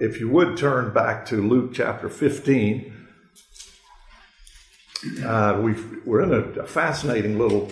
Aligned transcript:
if 0.00 0.18
you 0.18 0.30
would 0.30 0.56
turn 0.56 0.92
back 0.94 1.26
to 1.26 1.46
Luke 1.46 1.72
chapter 1.74 2.08
15, 2.08 2.96
uh, 5.24 5.60
we 5.62 5.74
are 6.10 6.22
in 6.22 6.32
a, 6.32 6.62
a, 6.62 6.66
fascinating 6.66 7.38
little 7.38 7.70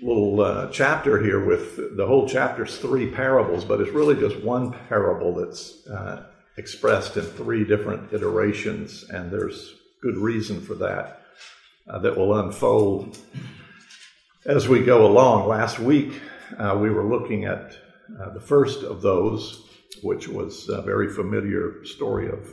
little 0.00 0.40
uh, 0.40 0.70
chapter 0.70 1.22
here 1.22 1.44
with 1.44 1.96
the 1.96 2.06
whole 2.06 2.26
chapter's 2.26 2.78
three 2.78 3.10
parables, 3.10 3.64
but 3.64 3.80
it's 3.80 3.90
really 3.90 4.14
just 4.14 4.42
one 4.42 4.72
parable 4.88 5.34
that's 5.34 5.86
uh, 5.88 6.24
expressed 6.56 7.16
in 7.16 7.24
three 7.24 7.64
different 7.64 8.12
iterations, 8.12 9.04
and 9.10 9.30
there's 9.30 9.74
good 10.00 10.16
reason 10.16 10.60
for 10.60 10.74
that 10.74 11.22
uh, 11.88 11.98
that 11.98 12.16
will 12.16 12.38
unfold 12.38 13.18
as 14.46 14.68
we 14.68 14.80
go 14.80 15.06
along. 15.06 15.48
Last 15.48 15.78
week, 15.78 16.20
uh, 16.58 16.78
we 16.80 16.90
were 16.90 17.04
looking 17.04 17.44
at 17.44 17.76
uh, 18.18 18.30
the 18.30 18.40
first 18.40 18.82
of 18.82 19.02
those, 19.02 19.67
which 20.02 20.28
was 20.28 20.68
a 20.68 20.82
very 20.82 21.08
familiar 21.08 21.84
story 21.84 22.28
of 22.28 22.48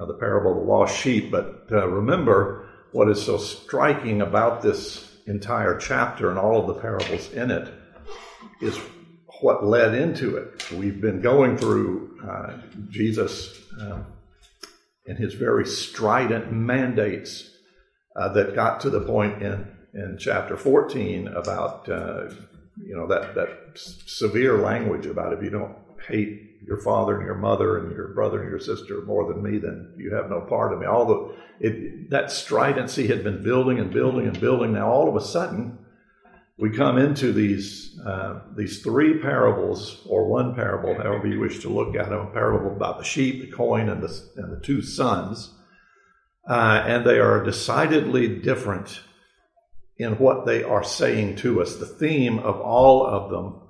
uh, 0.00 0.06
the 0.06 0.14
parable 0.14 0.52
of 0.52 0.58
the 0.58 0.72
lost 0.72 0.96
sheep. 0.96 1.30
But 1.30 1.70
remember, 1.70 2.68
what 2.92 3.08
is 3.08 3.24
so 3.24 3.38
striking 3.38 4.20
about 4.20 4.62
this 4.62 5.10
entire 5.26 5.78
chapter 5.78 6.30
and 6.30 6.38
all 6.38 6.60
of 6.60 6.74
the 6.74 6.80
parables 6.80 7.32
in 7.32 7.50
it 7.50 7.72
is 8.60 8.78
what 9.40 9.64
led 9.64 9.94
into 9.94 10.36
it. 10.36 10.70
We've 10.70 11.00
been 11.00 11.20
going 11.20 11.56
through 11.56 12.20
uh, 12.26 12.58
Jesus 12.90 13.60
uh, 13.80 13.98
and 15.06 15.18
his 15.18 15.34
very 15.34 15.66
strident 15.66 16.52
mandates 16.52 17.50
uh, 18.16 18.32
that 18.32 18.54
got 18.54 18.80
to 18.80 18.90
the 18.90 19.00
point 19.00 19.42
in, 19.42 19.66
in 19.92 20.16
chapter 20.18 20.56
14 20.56 21.28
about, 21.28 21.88
uh, 21.88 22.30
you 22.82 22.96
know, 22.96 23.06
that, 23.08 23.34
that 23.34 23.72
severe 23.74 24.58
language 24.58 25.06
about 25.06 25.32
if 25.32 25.42
you 25.42 25.50
don't 25.50 25.76
hate 26.08 26.54
your 26.66 26.78
father 26.78 27.16
and 27.16 27.26
your 27.26 27.36
mother 27.36 27.78
and 27.78 27.92
your 27.92 28.08
brother 28.08 28.40
and 28.40 28.50
your 28.50 28.58
sister 28.58 29.02
more 29.02 29.32
than 29.32 29.42
me, 29.42 29.58
then 29.58 29.92
you 29.96 30.14
have 30.14 30.30
no 30.30 30.40
part 30.40 30.72
of 30.72 30.78
me. 30.78 30.86
All 30.86 31.06
the 31.06 31.34
it, 31.60 32.10
that 32.10 32.30
stridency 32.30 33.06
had 33.06 33.22
been 33.22 33.42
building 33.42 33.78
and 33.78 33.92
building 33.92 34.26
and 34.26 34.38
building. 34.40 34.72
Now 34.72 34.90
all 34.90 35.08
of 35.08 35.16
a 35.16 35.24
sudden, 35.24 35.78
we 36.58 36.70
come 36.70 36.98
into 36.98 37.32
these 37.32 37.98
uh, 38.04 38.40
these 38.56 38.82
three 38.82 39.18
parables 39.18 40.02
or 40.06 40.28
one 40.28 40.54
parable, 40.54 40.94
however 40.94 41.26
you 41.26 41.40
wish 41.40 41.60
to 41.60 41.68
look 41.68 41.96
at 41.96 42.08
them, 42.08 42.26
a 42.26 42.30
parable 42.32 42.74
about 42.74 42.98
the 42.98 43.04
sheep, 43.04 43.40
the 43.40 43.56
coin, 43.56 43.88
and 43.88 44.02
the 44.02 44.22
and 44.36 44.52
the 44.52 44.60
two 44.60 44.80
sons, 44.80 45.52
uh, 46.48 46.82
and 46.86 47.04
they 47.04 47.18
are 47.18 47.42
decidedly 47.42 48.28
different 48.28 49.00
in 49.96 50.12
what 50.18 50.46
they 50.46 50.62
are 50.62 50.84
saying 50.84 51.36
to 51.36 51.60
us. 51.60 51.76
The 51.76 51.86
theme 51.86 52.38
of 52.38 52.60
all 52.60 53.06
of 53.06 53.30
them 53.30 53.60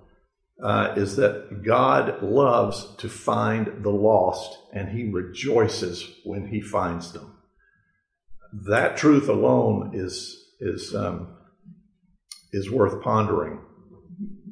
uh, 0.62 0.94
is 0.96 1.16
that 1.16 1.62
God 1.64 2.22
loves 2.22 2.94
to 2.98 3.08
find 3.08 3.82
the 3.82 3.90
lost 3.90 4.58
and 4.72 4.88
he 4.88 5.04
rejoices 5.04 6.08
when 6.24 6.46
he 6.46 6.60
finds 6.60 7.12
them. 7.12 7.36
That 8.68 8.96
truth 8.96 9.28
alone 9.28 9.90
is, 9.94 10.52
is, 10.60 10.94
um, 10.94 11.36
is 12.52 12.70
worth 12.70 13.02
pondering 13.02 13.58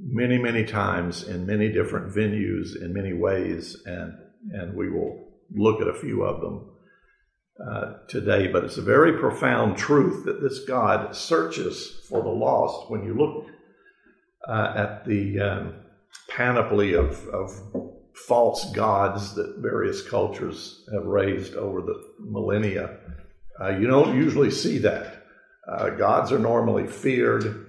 many, 0.04 0.38
many 0.38 0.64
times 0.64 1.22
in 1.22 1.46
many 1.46 1.70
different 1.70 2.14
venues 2.14 2.80
in 2.80 2.92
many 2.92 3.12
ways, 3.12 3.80
and, 3.86 4.12
and 4.52 4.76
we 4.76 4.90
will 4.90 5.32
look 5.54 5.80
at 5.80 5.88
a 5.88 5.94
few 5.94 6.24
of 6.24 6.40
them 6.40 6.70
uh, 7.66 7.94
today. 8.08 8.48
But 8.48 8.64
it's 8.64 8.76
a 8.76 8.82
very 8.82 9.18
profound 9.18 9.76
truth 9.76 10.24
that 10.24 10.42
this 10.42 10.64
God 10.64 11.14
searches 11.14 12.04
for 12.08 12.22
the 12.22 12.28
lost. 12.28 12.90
When 12.90 13.04
you 13.04 13.14
look 13.14 13.46
uh, 14.48 14.72
at 14.76 15.04
the 15.06 15.40
um, 15.40 15.74
panoply 16.28 16.94
of, 16.94 17.26
of 17.28 17.50
false 18.26 18.70
gods 18.72 19.34
that 19.34 19.58
various 19.58 20.02
cultures 20.02 20.88
have 20.92 21.04
raised 21.04 21.54
over 21.54 21.82
the 21.82 22.02
millennia. 22.18 22.98
Uh, 23.60 23.70
you 23.70 23.86
don't 23.86 24.16
usually 24.16 24.50
see 24.50 24.78
that. 24.78 25.24
Uh, 25.68 25.90
gods 25.90 26.32
are 26.32 26.38
normally 26.38 26.86
feared, 26.86 27.66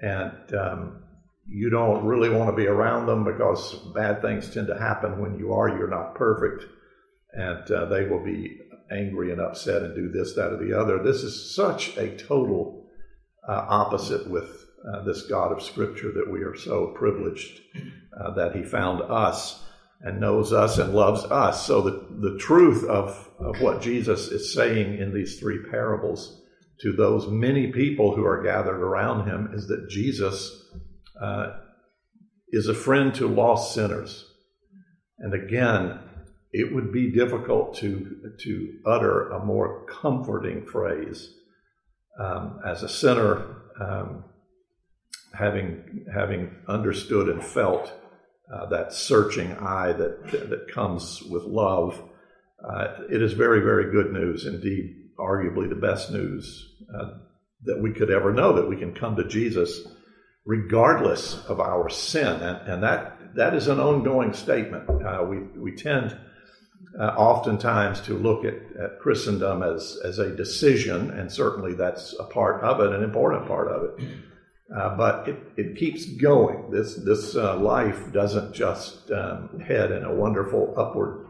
and 0.00 0.54
um, 0.54 1.02
you 1.48 1.70
don't 1.70 2.04
really 2.04 2.28
want 2.28 2.50
to 2.50 2.56
be 2.56 2.66
around 2.66 3.06
them 3.06 3.24
because 3.24 3.74
bad 3.94 4.22
things 4.22 4.52
tend 4.52 4.66
to 4.68 4.78
happen 4.78 5.20
when 5.20 5.38
you 5.38 5.52
are. 5.52 5.68
You're 5.68 5.88
not 5.88 6.14
perfect, 6.14 6.64
and 7.32 7.70
uh, 7.70 7.86
they 7.86 8.04
will 8.04 8.24
be 8.24 8.60
angry 8.90 9.32
and 9.32 9.40
upset 9.40 9.82
and 9.82 9.94
do 9.94 10.10
this, 10.10 10.34
that, 10.34 10.52
or 10.52 10.64
the 10.64 10.78
other. 10.78 11.02
This 11.02 11.22
is 11.22 11.54
such 11.54 11.96
a 11.96 12.16
total 12.16 12.86
uh, 13.48 13.66
opposite 13.68 14.30
with 14.30 14.65
uh, 14.92 15.02
this 15.04 15.22
God 15.22 15.52
of 15.52 15.62
Scripture 15.62 16.12
that 16.12 16.30
we 16.30 16.40
are 16.40 16.56
so 16.56 16.88
privileged 16.88 17.60
uh, 18.18 18.34
that 18.34 18.54
He 18.54 18.62
found 18.62 19.02
us 19.02 19.62
and 20.00 20.20
knows 20.20 20.52
us 20.52 20.78
and 20.78 20.94
loves 20.94 21.24
us. 21.24 21.66
So 21.66 21.80
the, 21.80 22.06
the 22.20 22.38
truth 22.38 22.84
of, 22.84 23.30
of 23.38 23.60
what 23.60 23.80
Jesus 23.80 24.28
is 24.28 24.52
saying 24.52 24.98
in 24.98 25.14
these 25.14 25.38
three 25.38 25.58
parables 25.70 26.42
to 26.82 26.92
those 26.92 27.26
many 27.26 27.72
people 27.72 28.14
who 28.14 28.24
are 28.24 28.42
gathered 28.42 28.80
around 28.80 29.26
Him 29.26 29.50
is 29.54 29.66
that 29.68 29.88
Jesus 29.88 30.64
uh, 31.20 31.56
is 32.50 32.68
a 32.68 32.74
friend 32.74 33.14
to 33.14 33.26
lost 33.26 33.74
sinners. 33.74 34.26
And 35.18 35.32
again, 35.34 35.98
it 36.52 36.74
would 36.74 36.92
be 36.92 37.10
difficult 37.10 37.76
to, 37.78 38.34
to 38.40 38.72
utter 38.86 39.30
a 39.30 39.44
more 39.44 39.86
comforting 39.86 40.66
phrase. 40.66 41.32
Um, 42.18 42.60
as 42.66 42.82
a 42.82 42.88
sinner, 42.88 43.56
um, 43.80 44.24
having 45.38 46.06
having 46.12 46.50
understood 46.68 47.28
and 47.28 47.44
felt 47.44 47.92
uh, 48.52 48.66
that 48.66 48.92
searching 48.92 49.52
eye 49.52 49.92
that 49.92 50.30
that 50.30 50.68
comes 50.72 51.22
with 51.22 51.44
love, 51.44 52.02
uh, 52.64 52.88
it 53.10 53.22
is 53.22 53.32
very 53.32 53.60
very 53.60 53.90
good 53.90 54.12
news 54.12 54.46
indeed. 54.46 55.02
Arguably 55.18 55.68
the 55.68 55.74
best 55.74 56.10
news 56.10 56.74
uh, 56.94 57.18
that 57.64 57.80
we 57.80 57.92
could 57.92 58.10
ever 58.10 58.32
know 58.32 58.52
that 58.52 58.68
we 58.68 58.76
can 58.76 58.94
come 58.94 59.16
to 59.16 59.26
Jesus 59.26 59.86
regardless 60.44 61.44
of 61.46 61.58
our 61.58 61.88
sin, 61.88 62.40
and, 62.42 62.68
and 62.68 62.82
that 62.82 63.34
that 63.34 63.54
is 63.54 63.68
an 63.68 63.80
ongoing 63.80 64.32
statement. 64.32 64.88
Uh, 64.88 65.24
we 65.28 65.38
we 65.58 65.72
tend. 65.72 66.16
Uh, 66.98 67.08
oftentimes 67.18 68.00
to 68.00 68.14
look 68.14 68.44
at, 68.44 68.54
at 68.82 68.98
Christendom 69.00 69.62
as, 69.62 69.98
as 70.02 70.18
a 70.18 70.34
decision, 70.34 71.10
and 71.10 71.30
certainly 71.30 71.74
that's 71.74 72.14
a 72.18 72.24
part 72.24 72.62
of 72.62 72.80
it, 72.80 72.94
an 72.94 73.02
important 73.02 73.46
part 73.46 73.68
of 73.68 73.82
it. 73.84 74.08
Uh, 74.74 74.96
but 74.96 75.28
it, 75.28 75.38
it 75.56 75.76
keeps 75.76 76.06
going. 76.06 76.70
This, 76.70 76.96
this 76.96 77.36
uh, 77.36 77.56
life 77.56 78.12
doesn't 78.12 78.52
just 78.52 79.10
um, 79.12 79.60
head 79.60 79.92
in 79.92 80.04
a 80.04 80.14
wonderful 80.14 80.74
upward 80.76 81.26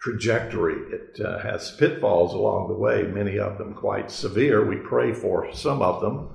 trajectory. 0.00 0.76
It 0.94 1.20
uh, 1.20 1.40
has 1.40 1.72
pitfalls 1.72 2.34
along 2.34 2.68
the 2.68 2.78
way, 2.78 3.02
many 3.02 3.38
of 3.38 3.58
them 3.58 3.74
quite 3.74 4.12
severe. 4.12 4.64
We 4.64 4.76
pray 4.76 5.12
for 5.12 5.52
some 5.52 5.82
of 5.82 6.00
them 6.00 6.30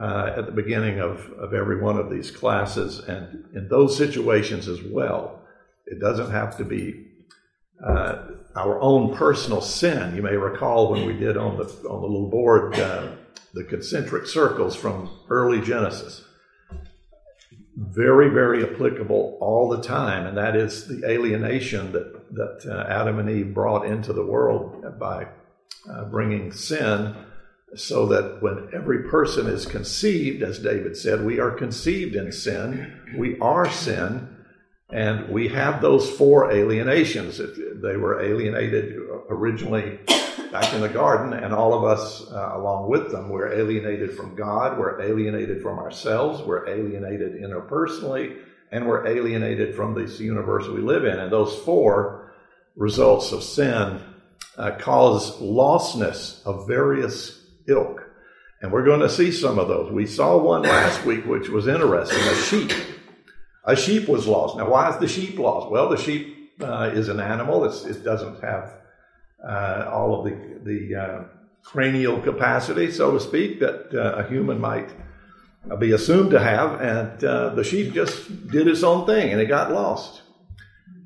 uh, 0.00 0.32
at 0.36 0.46
the 0.46 0.52
beginning 0.52 1.00
of, 1.00 1.30
of 1.38 1.52
every 1.52 1.80
one 1.80 1.98
of 1.98 2.10
these 2.10 2.30
classes, 2.30 3.00
and 3.00 3.44
in 3.54 3.68
those 3.68 3.96
situations 3.96 4.68
as 4.68 4.82
well. 4.82 5.42
It 5.86 6.00
doesn't 6.00 6.30
have 6.30 6.56
to 6.56 6.64
be 6.64 7.06
uh, 7.84 8.26
our 8.56 8.80
own 8.80 9.14
personal 9.14 9.60
sin. 9.60 10.16
You 10.16 10.22
may 10.22 10.36
recall 10.36 10.90
when 10.90 11.06
we 11.06 11.12
did 11.12 11.36
on 11.36 11.56
the 11.56 11.64
on 11.88 12.00
the 12.00 12.06
little 12.08 12.30
board 12.30 12.74
uh, 12.78 13.12
the 13.56 13.64
concentric 13.64 14.26
circles 14.26 14.76
from 14.76 15.10
early 15.30 15.62
Genesis. 15.62 16.22
Very, 17.74 18.28
very 18.28 18.62
applicable 18.62 19.38
all 19.40 19.70
the 19.70 19.82
time, 19.82 20.26
and 20.26 20.36
that 20.36 20.54
is 20.54 20.86
the 20.86 21.02
alienation 21.10 21.92
that, 21.92 22.34
that 22.34 22.70
uh, 22.70 22.86
Adam 22.88 23.18
and 23.18 23.30
Eve 23.30 23.54
brought 23.54 23.86
into 23.86 24.12
the 24.12 24.24
world 24.24 24.98
by 25.00 25.26
uh, 25.90 26.04
bringing 26.04 26.52
sin, 26.52 27.16
so 27.74 28.06
that 28.06 28.42
when 28.42 28.68
every 28.74 29.08
person 29.08 29.46
is 29.46 29.64
conceived, 29.64 30.42
as 30.42 30.58
David 30.58 30.96
said, 30.96 31.24
we 31.24 31.40
are 31.40 31.50
conceived 31.50 32.14
in 32.14 32.32
sin, 32.32 33.00
we 33.16 33.38
are 33.40 33.70
sin, 33.70 34.36
and 34.90 35.30
we 35.30 35.48
have 35.48 35.80
those 35.80 36.08
four 36.10 36.52
alienations. 36.52 37.38
They 37.38 37.96
were 37.96 38.22
alienated 38.22 38.96
originally 39.30 39.98
back 40.50 40.72
in 40.72 40.80
the 40.80 40.88
garden, 40.88 41.32
and 41.32 41.52
all 41.52 41.74
of 41.74 41.84
us, 41.84 42.30
uh, 42.30 42.52
along 42.54 42.88
with 42.88 43.10
them, 43.10 43.28
we're 43.28 43.52
alienated 43.52 44.16
from 44.16 44.34
God, 44.34 44.78
we're 44.78 45.00
alienated 45.00 45.62
from 45.62 45.78
ourselves, 45.78 46.42
we're 46.42 46.68
alienated 46.68 47.34
interpersonally, 47.34 48.36
and 48.70 48.86
we're 48.86 49.06
alienated 49.06 49.74
from 49.74 49.94
this 49.94 50.20
universe 50.20 50.66
we 50.68 50.80
live 50.80 51.04
in. 51.04 51.18
And 51.18 51.32
those 51.32 51.56
four 51.58 52.34
results 52.76 53.32
of 53.32 53.42
sin 53.42 54.00
uh, 54.56 54.72
cause 54.78 55.40
lostness 55.40 56.44
of 56.44 56.66
various 56.66 57.44
ilk. 57.66 58.02
And 58.62 58.72
we're 58.72 58.84
going 58.84 59.00
to 59.00 59.10
see 59.10 59.32
some 59.32 59.58
of 59.58 59.68
those. 59.68 59.92
We 59.92 60.06
saw 60.06 60.38
one 60.38 60.62
last 60.62 61.04
week, 61.04 61.26
which 61.26 61.48
was 61.48 61.66
interesting 61.66 62.18
a 62.18 62.34
sheep. 62.34 62.72
A 63.64 63.76
sheep 63.76 64.08
was 64.08 64.26
lost. 64.26 64.56
Now, 64.56 64.70
why 64.70 64.90
is 64.90 64.98
the 64.98 65.08
sheep 65.08 65.38
lost? 65.38 65.70
Well, 65.70 65.88
the 65.88 65.96
sheep 65.96 66.52
uh, 66.60 66.90
is 66.94 67.08
an 67.08 67.20
animal. 67.20 67.64
It's, 67.64 67.84
it 67.84 68.02
doesn't 68.02 68.42
have 68.42 68.72
uh, 69.44 69.88
all 69.92 70.18
of 70.18 70.24
the, 70.24 70.60
the 70.64 70.94
uh, 70.94 71.24
cranial 71.62 72.20
capacity, 72.20 72.90
so 72.90 73.12
to 73.12 73.20
speak, 73.20 73.60
that 73.60 73.94
uh, 73.94 74.18
a 74.18 74.28
human 74.28 74.60
might 74.60 74.90
be 75.78 75.92
assumed 75.92 76.30
to 76.30 76.38
have. 76.38 76.80
And 76.80 77.24
uh, 77.24 77.50
the 77.50 77.64
sheep 77.64 77.92
just 77.92 78.48
did 78.48 78.68
its 78.68 78.82
own 78.82 79.06
thing 79.06 79.32
and 79.32 79.40
it 79.40 79.46
got 79.46 79.72
lost. 79.72 80.22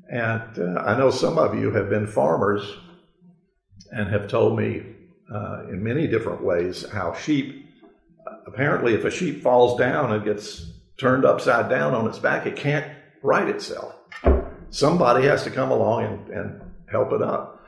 And 0.09 0.59
uh, 0.59 0.81
I 0.81 0.97
know 0.97 1.09
some 1.09 1.37
of 1.37 1.57
you 1.57 1.71
have 1.71 1.89
been 1.89 2.05
farmers 2.05 2.63
and 3.91 4.09
have 4.09 4.27
told 4.27 4.57
me 4.57 4.83
uh, 5.33 5.67
in 5.69 5.83
many 5.83 6.07
different 6.07 6.43
ways 6.43 6.85
how 6.91 7.13
sheep, 7.13 7.65
apparently, 8.45 8.93
if 8.93 9.05
a 9.05 9.11
sheep 9.11 9.41
falls 9.41 9.79
down 9.79 10.11
and 10.11 10.23
gets 10.23 10.69
turned 10.97 11.25
upside 11.25 11.69
down 11.69 11.93
on 11.93 12.07
its 12.07 12.19
back, 12.19 12.45
it 12.45 12.55
can't 12.55 12.85
right 13.23 13.47
itself. 13.47 13.95
Somebody 14.69 15.25
has 15.27 15.43
to 15.43 15.49
come 15.49 15.71
along 15.71 16.03
and, 16.05 16.29
and 16.29 16.61
help 16.89 17.11
it 17.13 17.21
up. 17.21 17.60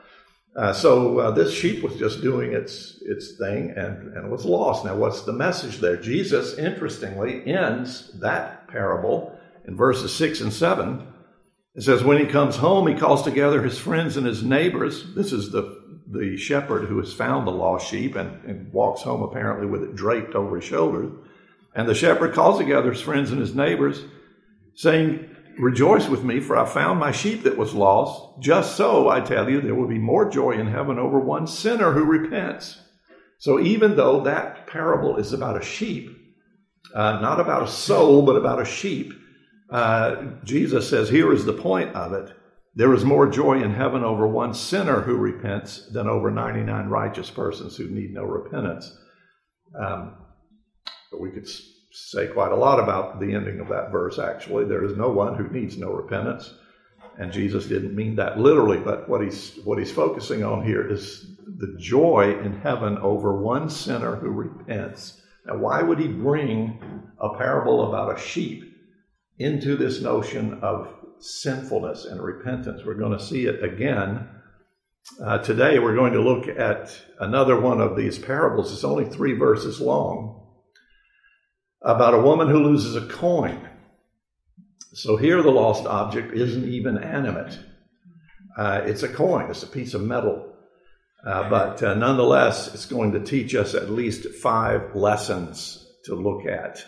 Uh, 0.55 0.71
so 0.71 1.17
uh, 1.17 1.31
this 1.31 1.51
sheep 1.51 1.81
was 1.81 1.95
just 1.95 2.21
doing 2.21 2.53
its 2.53 3.01
its 3.01 3.37
thing 3.37 3.71
and, 3.71 4.15
and 4.15 4.29
was 4.29 4.45
lost. 4.45 4.85
Now, 4.85 4.95
what's 4.95 5.21
the 5.21 5.33
message 5.33 5.79
there? 5.79 5.97
Jesus, 5.97 6.57
interestingly, 6.57 7.45
ends 7.47 8.11
that 8.19 8.67
parable 8.67 9.35
in 9.65 9.75
verses 9.75 10.15
six 10.15 10.41
and 10.41 10.53
seven. 10.53 11.07
It 11.73 11.81
says, 11.81 12.03
"When 12.03 12.19
he 12.19 12.25
comes 12.25 12.55
home, 12.55 12.87
he 12.87 12.93
calls 12.93 13.23
together 13.23 13.63
his 13.63 13.79
friends 13.79 14.15
and 14.15 14.27
his 14.27 14.43
neighbors." 14.43 15.15
This 15.15 15.33
is 15.33 15.49
the 15.51 15.81
the 16.07 16.37
shepherd 16.37 16.85
who 16.85 16.99
has 16.99 17.13
found 17.13 17.47
the 17.47 17.51
lost 17.51 17.89
sheep 17.89 18.15
and, 18.15 18.43
and 18.45 18.71
walks 18.71 19.01
home 19.01 19.23
apparently 19.23 19.65
with 19.65 19.83
it 19.83 19.95
draped 19.95 20.35
over 20.35 20.57
his 20.57 20.65
shoulders. 20.65 21.11
And 21.75 21.89
the 21.89 21.95
shepherd 21.95 22.33
calls 22.33 22.59
together 22.59 22.91
his 22.91 23.01
friends 23.01 23.31
and 23.31 23.39
his 23.39 23.55
neighbors, 23.55 24.03
saying, 24.75 25.32
Rejoice 25.59 26.07
with 26.07 26.23
me, 26.23 26.39
for 26.39 26.57
I 26.57 26.65
found 26.65 26.99
my 26.99 27.11
sheep 27.11 27.43
that 27.43 27.57
was 27.57 27.73
lost. 27.73 28.41
Just 28.41 28.75
so, 28.75 29.09
I 29.09 29.21
tell 29.21 29.49
you, 29.49 29.61
there 29.61 29.75
will 29.75 29.87
be 29.87 29.99
more 29.99 30.29
joy 30.29 30.51
in 30.51 30.67
heaven 30.67 30.97
over 30.97 31.19
one 31.19 31.47
sinner 31.47 31.91
who 31.91 32.03
repents. 32.03 32.79
So, 33.39 33.59
even 33.59 33.95
though 33.95 34.21
that 34.21 34.67
parable 34.67 35.17
is 35.17 35.33
about 35.33 35.61
a 35.61 35.65
sheep, 35.65 36.09
uh, 36.95 37.19
not 37.19 37.39
about 37.39 37.63
a 37.63 37.67
soul, 37.67 38.25
but 38.25 38.35
about 38.35 38.61
a 38.61 38.65
sheep, 38.65 39.13
uh, 39.69 40.23
Jesus 40.43 40.89
says, 40.89 41.09
Here 41.09 41.31
is 41.33 41.45
the 41.45 41.53
point 41.53 41.95
of 41.95 42.13
it. 42.13 42.33
There 42.75 42.93
is 42.93 43.05
more 43.05 43.27
joy 43.27 43.61
in 43.61 43.73
heaven 43.73 44.03
over 44.03 44.27
one 44.27 44.53
sinner 44.53 45.01
who 45.01 45.15
repents 45.15 45.87
than 45.91 46.07
over 46.07 46.31
99 46.31 46.87
righteous 46.87 47.29
persons 47.29 47.77
who 47.77 47.87
need 47.89 48.13
no 48.13 48.23
repentance. 48.23 48.95
Um, 49.79 50.15
but 51.11 51.21
we 51.21 51.31
could 51.31 51.47
say 51.93 52.25
quite 52.25 52.51
a 52.51 52.55
lot 52.55 52.79
about 52.79 53.19
the 53.19 53.33
ending 53.33 53.59
of 53.59 53.69
that 53.69 53.91
verse, 53.91 54.17
actually. 54.17 54.65
There 54.65 54.83
is 54.83 54.97
no 54.97 55.09
one 55.09 55.35
who 55.35 55.47
needs 55.49 55.77
no 55.77 55.91
repentance. 55.91 56.51
And 57.19 57.31
Jesus 57.31 57.67
didn't 57.67 57.95
mean 57.95 58.15
that 58.15 58.39
literally, 58.39 58.79
but 58.79 59.07
what 59.07 59.21
he's, 59.21 59.59
what 59.63 59.77
he's 59.77 59.91
focusing 59.91 60.43
on 60.43 60.65
here 60.65 60.91
is 60.91 61.27
the 61.45 61.75
joy 61.79 62.39
in 62.43 62.59
heaven 62.61 62.97
over 62.97 63.39
one 63.39 63.69
sinner 63.69 64.15
who 64.15 64.31
repents. 64.31 65.21
Now, 65.45 65.57
why 65.57 65.83
would 65.83 65.99
he 65.99 66.07
bring 66.07 66.81
a 67.19 67.37
parable 67.37 67.87
about 67.87 68.17
a 68.17 68.19
sheep 68.19 68.63
into 69.37 69.77
this 69.77 70.01
notion 70.01 70.59
of 70.63 70.91
sinfulness 71.19 72.05
and 72.05 72.19
repentance? 72.19 72.81
We're 72.83 72.95
going 72.95 73.15
to 73.15 73.23
see 73.23 73.45
it 73.45 73.63
again. 73.63 74.27
Uh, 75.23 75.37
today, 75.37 75.77
we're 75.77 75.95
going 75.95 76.13
to 76.13 76.21
look 76.21 76.47
at 76.47 76.99
another 77.19 77.59
one 77.59 77.79
of 77.79 77.95
these 77.95 78.17
parables. 78.17 78.73
It's 78.73 78.83
only 78.83 79.05
three 79.05 79.33
verses 79.33 79.79
long 79.79 80.42
about 81.83 82.13
a 82.13 82.21
woman 82.21 82.47
who 82.47 82.63
loses 82.63 82.95
a 82.95 83.05
coin. 83.07 83.69
So 84.93 85.17
here 85.17 85.41
the 85.41 85.51
lost 85.51 85.85
object 85.85 86.33
isn't 86.33 86.69
even 86.69 86.97
animate. 86.97 87.57
Uh, 88.57 88.81
it's 88.85 89.03
a 89.03 89.09
coin, 89.09 89.49
it's 89.49 89.63
a 89.63 89.67
piece 89.67 89.93
of 89.93 90.01
metal. 90.01 90.53
Uh, 91.25 91.49
but 91.49 91.81
uh, 91.81 91.93
nonetheless, 91.95 92.73
it's 92.73 92.85
going 92.85 93.13
to 93.13 93.19
teach 93.19 93.55
us 93.55 93.73
at 93.73 93.89
least 93.89 94.27
five 94.35 94.95
lessons 94.95 95.87
to 96.05 96.15
look 96.15 96.45
at. 96.45 96.85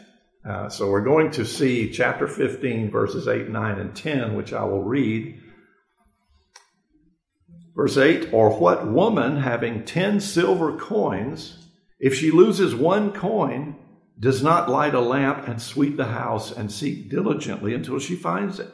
Uh, 0.47 0.69
so 0.69 0.89
we're 0.89 1.03
going 1.03 1.31
to 1.31 1.45
see 1.45 1.91
chapter 1.91 2.27
15, 2.27 2.91
verses 2.91 3.27
8, 3.27 3.49
9, 3.49 3.79
and 3.79 3.95
10, 3.95 4.35
which 4.35 4.53
I 4.53 4.63
will 4.65 4.83
read. 4.83 5.41
Verse 7.75 7.97
8 7.97 8.29
Or 8.33 8.51
what 8.51 8.87
woman 8.87 9.37
having 9.37 9.85
10 9.85 10.19
silver 10.19 10.77
coins, 10.77 11.57
if 11.99 12.15
she 12.15 12.29
loses 12.29 12.75
one 12.75 13.11
coin, 13.11 13.75
does 14.19 14.41
not 14.41 14.69
light 14.69 14.95
a 14.95 14.99
lamp 14.99 15.47
and 15.47 15.61
sweep 15.61 15.97
the 15.97 16.05
house 16.05 16.51
and 16.51 16.71
seek 16.71 17.09
diligently 17.09 17.73
until 17.73 17.99
she 17.99 18.15
finds 18.15 18.59
it. 18.59 18.71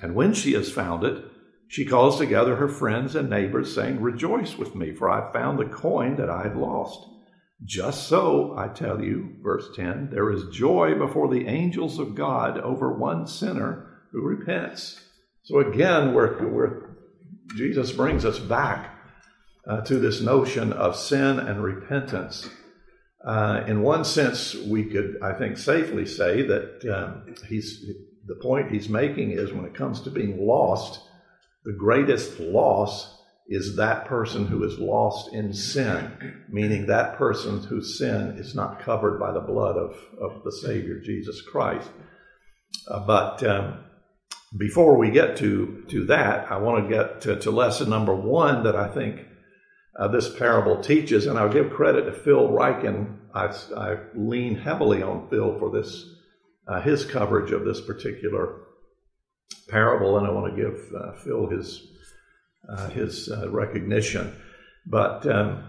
And 0.00 0.14
when 0.14 0.34
she 0.34 0.52
has 0.52 0.70
found 0.70 1.04
it, 1.04 1.24
she 1.68 1.84
calls 1.84 2.18
together 2.18 2.56
her 2.56 2.68
friends 2.68 3.14
and 3.14 3.30
neighbors, 3.30 3.74
saying, 3.74 4.00
Rejoice 4.00 4.58
with 4.58 4.74
me, 4.74 4.92
for 4.92 5.08
I 5.08 5.32
found 5.32 5.58
the 5.58 5.64
coin 5.64 6.16
that 6.16 6.28
I 6.28 6.42
had 6.42 6.56
lost. 6.56 7.08
Just 7.64 8.08
so, 8.08 8.54
I 8.58 8.68
tell 8.68 9.02
you, 9.02 9.36
verse 9.42 9.68
10, 9.76 10.10
there 10.10 10.30
is 10.30 10.54
joy 10.54 10.96
before 10.96 11.28
the 11.28 11.46
angels 11.46 11.98
of 11.98 12.14
God 12.14 12.58
over 12.58 12.92
one 12.92 13.26
sinner 13.26 14.00
who 14.10 14.20
repents. 14.20 15.00
So 15.44 15.60
again, 15.60 16.12
we're, 16.12 16.46
we're, 16.48 16.96
Jesus 17.56 17.92
brings 17.92 18.24
us 18.24 18.38
back 18.38 18.90
uh, 19.66 19.80
to 19.82 19.98
this 19.98 20.20
notion 20.20 20.72
of 20.72 20.96
sin 20.96 21.38
and 21.38 21.62
repentance. 21.62 22.48
Uh, 23.24 23.64
in 23.68 23.82
one 23.82 24.04
sense, 24.04 24.54
we 24.54 24.84
could, 24.84 25.18
I 25.22 25.32
think, 25.32 25.56
safely 25.56 26.06
say 26.06 26.42
that 26.42 26.84
um, 26.92 27.34
he's 27.48 27.84
the 28.26 28.36
point 28.36 28.70
he's 28.70 28.88
making 28.88 29.32
is 29.32 29.52
when 29.52 29.64
it 29.64 29.74
comes 29.74 30.00
to 30.02 30.10
being 30.10 30.46
lost, 30.46 31.00
the 31.64 31.72
greatest 31.72 32.38
loss 32.40 33.18
is 33.48 33.76
that 33.76 34.06
person 34.06 34.46
who 34.46 34.64
is 34.64 34.78
lost 34.78 35.32
in 35.32 35.52
sin, 35.52 36.44
meaning 36.48 36.86
that 36.86 37.16
person 37.16 37.62
whose 37.62 37.98
sin 37.98 38.36
is 38.38 38.54
not 38.54 38.80
covered 38.80 39.18
by 39.18 39.32
the 39.32 39.40
blood 39.40 39.76
of, 39.76 39.94
of 40.20 40.42
the 40.44 40.52
Savior 40.52 41.00
Jesus 41.00 41.42
Christ. 41.42 41.88
Uh, 42.88 43.04
but 43.06 43.42
um, 43.44 43.84
before 44.56 44.96
we 44.96 45.10
get 45.10 45.36
to, 45.38 45.84
to 45.88 46.06
that, 46.06 46.50
I 46.50 46.58
want 46.58 46.88
to 46.88 46.94
get 46.94 47.20
to, 47.22 47.36
to 47.40 47.50
lesson 47.50 47.90
number 47.90 48.14
one 48.14 48.64
that 48.64 48.76
I 48.76 48.88
think 48.88 49.26
uh, 49.98 50.08
this 50.08 50.36
parable 50.36 50.82
teaches. 50.82 51.26
And 51.26 51.38
I'll 51.38 51.52
give 51.52 51.70
credit 51.70 52.04
to 52.04 52.12
Phil 52.12 52.48
Ryken. 52.48 53.18
I, 53.34 53.54
I 53.76 53.96
lean 54.14 54.56
heavily 54.56 55.02
on 55.02 55.28
Phil 55.28 55.58
for 55.58 55.70
this, 55.70 56.04
uh, 56.68 56.80
his 56.80 57.04
coverage 57.04 57.50
of 57.52 57.64
this 57.64 57.80
particular 57.80 58.60
parable, 59.68 60.18
and 60.18 60.26
I 60.26 60.30
want 60.30 60.54
to 60.54 60.62
give 60.62 60.92
uh, 60.94 61.12
Phil 61.12 61.46
his 61.46 61.88
uh, 62.68 62.88
his 62.90 63.28
uh, 63.30 63.50
recognition. 63.50 64.34
But 64.86 65.26
um, 65.26 65.64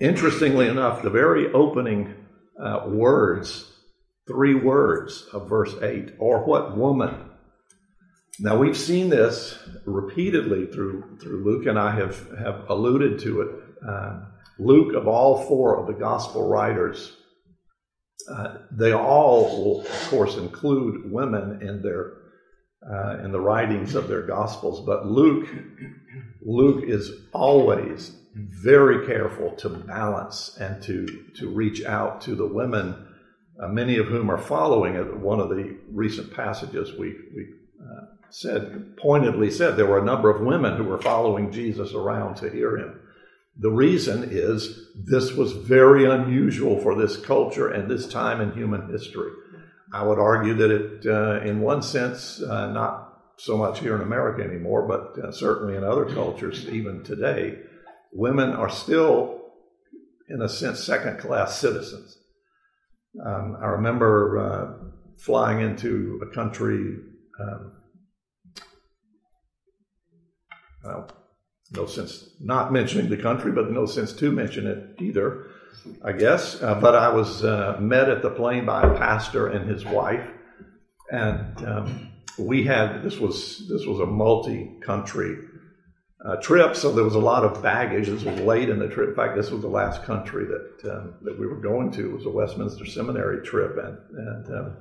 interestingly 0.00 0.68
enough, 0.68 1.02
the 1.02 1.10
very 1.10 1.52
opening 1.52 2.14
uh, 2.62 2.84
words, 2.86 3.70
three 4.26 4.54
words 4.54 5.26
of 5.32 5.48
verse 5.48 5.74
eight, 5.82 6.14
or 6.18 6.44
what 6.44 6.76
woman 6.76 7.30
now 8.38 8.56
we've 8.56 8.76
seen 8.76 9.08
this 9.08 9.58
repeatedly 9.84 10.66
through 10.66 11.18
through 11.20 11.44
Luke, 11.44 11.66
and 11.66 11.78
I 11.78 11.94
have 11.94 12.30
have 12.38 12.64
alluded 12.68 13.18
to 13.20 13.40
it. 13.42 13.48
Uh, 13.86 14.20
Luke, 14.58 14.94
of 14.94 15.06
all 15.06 15.44
four 15.46 15.78
of 15.78 15.86
the 15.86 15.92
gospel 15.92 16.48
writers, 16.48 17.16
uh, 18.30 18.58
they 18.70 18.92
all 18.92 19.42
will, 19.44 19.80
of 19.82 20.08
course, 20.08 20.36
include 20.36 21.10
women 21.10 21.62
in 21.62 21.82
their 21.82 22.12
uh, 22.90 23.18
in 23.24 23.32
the 23.32 23.40
writings 23.40 23.94
of 23.94 24.08
their 24.08 24.22
gospels. 24.22 24.84
But 24.84 25.06
Luke, 25.06 25.48
Luke 26.42 26.84
is 26.86 27.10
always 27.32 28.16
very 28.34 29.06
careful 29.06 29.52
to 29.56 29.68
balance 29.68 30.56
and 30.60 30.82
to 30.82 31.06
to 31.36 31.48
reach 31.48 31.84
out 31.84 32.20
to 32.22 32.34
the 32.34 32.46
women, 32.46 33.06
uh, 33.62 33.68
many 33.68 33.96
of 33.96 34.06
whom 34.06 34.30
are 34.30 34.38
following 34.38 34.94
it. 34.94 35.16
One 35.16 35.40
of 35.40 35.48
the 35.48 35.78
recent 35.90 36.34
passages 36.34 36.92
we 36.98 37.14
we 37.34 37.46
uh, 37.80 38.15
said, 38.30 38.96
pointedly 38.96 39.50
said, 39.50 39.76
there 39.76 39.86
were 39.86 39.98
a 39.98 40.04
number 40.04 40.30
of 40.30 40.44
women 40.44 40.76
who 40.76 40.84
were 40.84 41.00
following 41.00 41.52
Jesus 41.52 41.92
around 41.92 42.36
to 42.36 42.50
hear 42.50 42.76
him. 42.76 43.00
The 43.58 43.70
reason 43.70 44.28
is 44.30 44.88
this 44.94 45.32
was 45.32 45.52
very 45.52 46.04
unusual 46.04 46.78
for 46.80 46.94
this 46.94 47.16
culture 47.16 47.68
and 47.68 47.90
this 47.90 48.06
time 48.06 48.40
in 48.40 48.52
human 48.52 48.90
history. 48.90 49.30
I 49.92 50.02
would 50.02 50.18
argue 50.18 50.54
that 50.54 50.70
it, 50.70 51.06
uh, 51.06 51.40
in 51.40 51.60
one 51.60 51.82
sense, 51.82 52.42
uh, 52.42 52.70
not 52.72 53.06
so 53.38 53.56
much 53.56 53.80
here 53.80 53.94
in 53.94 54.02
America 54.02 54.42
anymore, 54.42 54.86
but 54.86 55.22
uh, 55.22 55.30
certainly 55.30 55.76
in 55.76 55.84
other 55.84 56.06
cultures, 56.06 56.68
even 56.68 57.02
today, 57.02 57.58
women 58.12 58.50
are 58.50 58.70
still, 58.70 59.42
in 60.28 60.42
a 60.42 60.48
sense, 60.48 60.82
second 60.84 61.18
class 61.18 61.58
citizens. 61.58 62.18
Um, 63.24 63.56
I 63.62 63.66
remember 63.68 64.38
uh, 64.38 64.90
flying 65.18 65.60
into 65.60 66.20
a 66.22 66.34
country 66.34 66.96
um, 67.40 67.72
well, 70.86 71.08
no 71.72 71.86
sense 71.86 72.30
not 72.40 72.72
mentioning 72.72 73.08
the 73.08 73.16
country, 73.16 73.52
but 73.52 73.70
no 73.70 73.86
sense 73.86 74.12
to 74.14 74.30
mention 74.30 74.66
it 74.66 75.02
either, 75.02 75.46
I 76.04 76.12
guess. 76.12 76.62
Uh, 76.62 76.80
but 76.80 76.94
I 76.94 77.08
was 77.08 77.44
uh, 77.44 77.78
met 77.80 78.08
at 78.08 78.22
the 78.22 78.30
plane 78.30 78.64
by 78.64 78.82
a 78.82 78.96
pastor 78.96 79.48
and 79.48 79.68
his 79.68 79.84
wife, 79.84 80.26
and 81.10 81.66
um, 81.66 82.12
we 82.38 82.64
had 82.64 83.02
this 83.02 83.18
was 83.18 83.66
this 83.68 83.84
was 83.86 84.00
a 84.00 84.06
multi-country 84.06 85.36
uh, 86.24 86.36
trip, 86.36 86.76
so 86.76 86.92
there 86.92 87.04
was 87.04 87.14
a 87.14 87.20
lot 87.20 87.44
of 87.44 87.62
baggage. 87.62 88.08
This 88.08 88.24
was 88.24 88.38
late 88.40 88.68
in 88.68 88.78
the 88.78 88.88
trip. 88.88 89.10
In 89.10 89.14
fact, 89.14 89.36
this 89.36 89.50
was 89.50 89.62
the 89.62 89.68
last 89.68 90.02
country 90.04 90.44
that 90.44 90.92
um, 90.92 91.14
that 91.22 91.38
we 91.38 91.46
were 91.46 91.60
going 91.60 91.90
to. 91.92 92.10
It 92.10 92.16
was 92.16 92.26
a 92.26 92.30
Westminster 92.30 92.86
Seminary 92.86 93.44
trip, 93.44 93.76
and 93.76 93.98
and 94.16 94.58
um, 94.58 94.76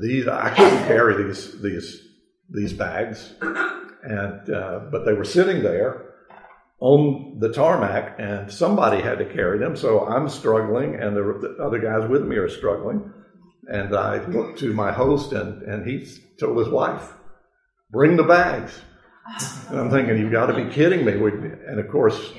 these 0.00 0.28
I 0.28 0.50
couldn't 0.50 0.86
carry 0.86 1.24
these 1.24 1.60
these 1.60 2.02
these 2.50 2.72
bags, 2.72 3.34
and 4.02 4.50
uh, 4.50 4.80
but 4.90 5.04
they 5.04 5.12
were 5.12 5.24
sitting 5.24 5.62
there 5.62 6.06
on 6.80 7.36
the 7.38 7.52
tarmac, 7.52 8.16
and 8.18 8.50
somebody 8.50 9.02
had 9.02 9.18
to 9.18 9.26
carry 9.26 9.58
them. 9.58 9.76
So 9.76 10.06
I'm 10.06 10.28
struggling, 10.28 10.94
and 10.94 11.14
the, 11.14 11.22
the 11.22 11.62
other 11.62 11.78
guys 11.78 12.08
with 12.08 12.24
me 12.24 12.36
are 12.36 12.48
struggling. 12.48 13.12
And 13.68 13.94
I 13.94 14.24
looked 14.24 14.58
to 14.60 14.72
my 14.72 14.90
host, 14.90 15.32
and, 15.32 15.62
and 15.62 15.86
he 15.86 16.06
told 16.38 16.58
his 16.58 16.68
wife, 16.68 17.12
"Bring 17.90 18.16
the 18.16 18.24
bags." 18.24 18.80
And 19.68 19.78
I'm 19.78 19.90
thinking, 19.90 20.18
"You've 20.18 20.32
got 20.32 20.46
to 20.46 20.54
be 20.54 20.70
kidding 20.70 21.04
me!" 21.04 21.16
We, 21.16 21.30
and 21.30 21.78
of 21.78 21.88
course, 21.88 22.32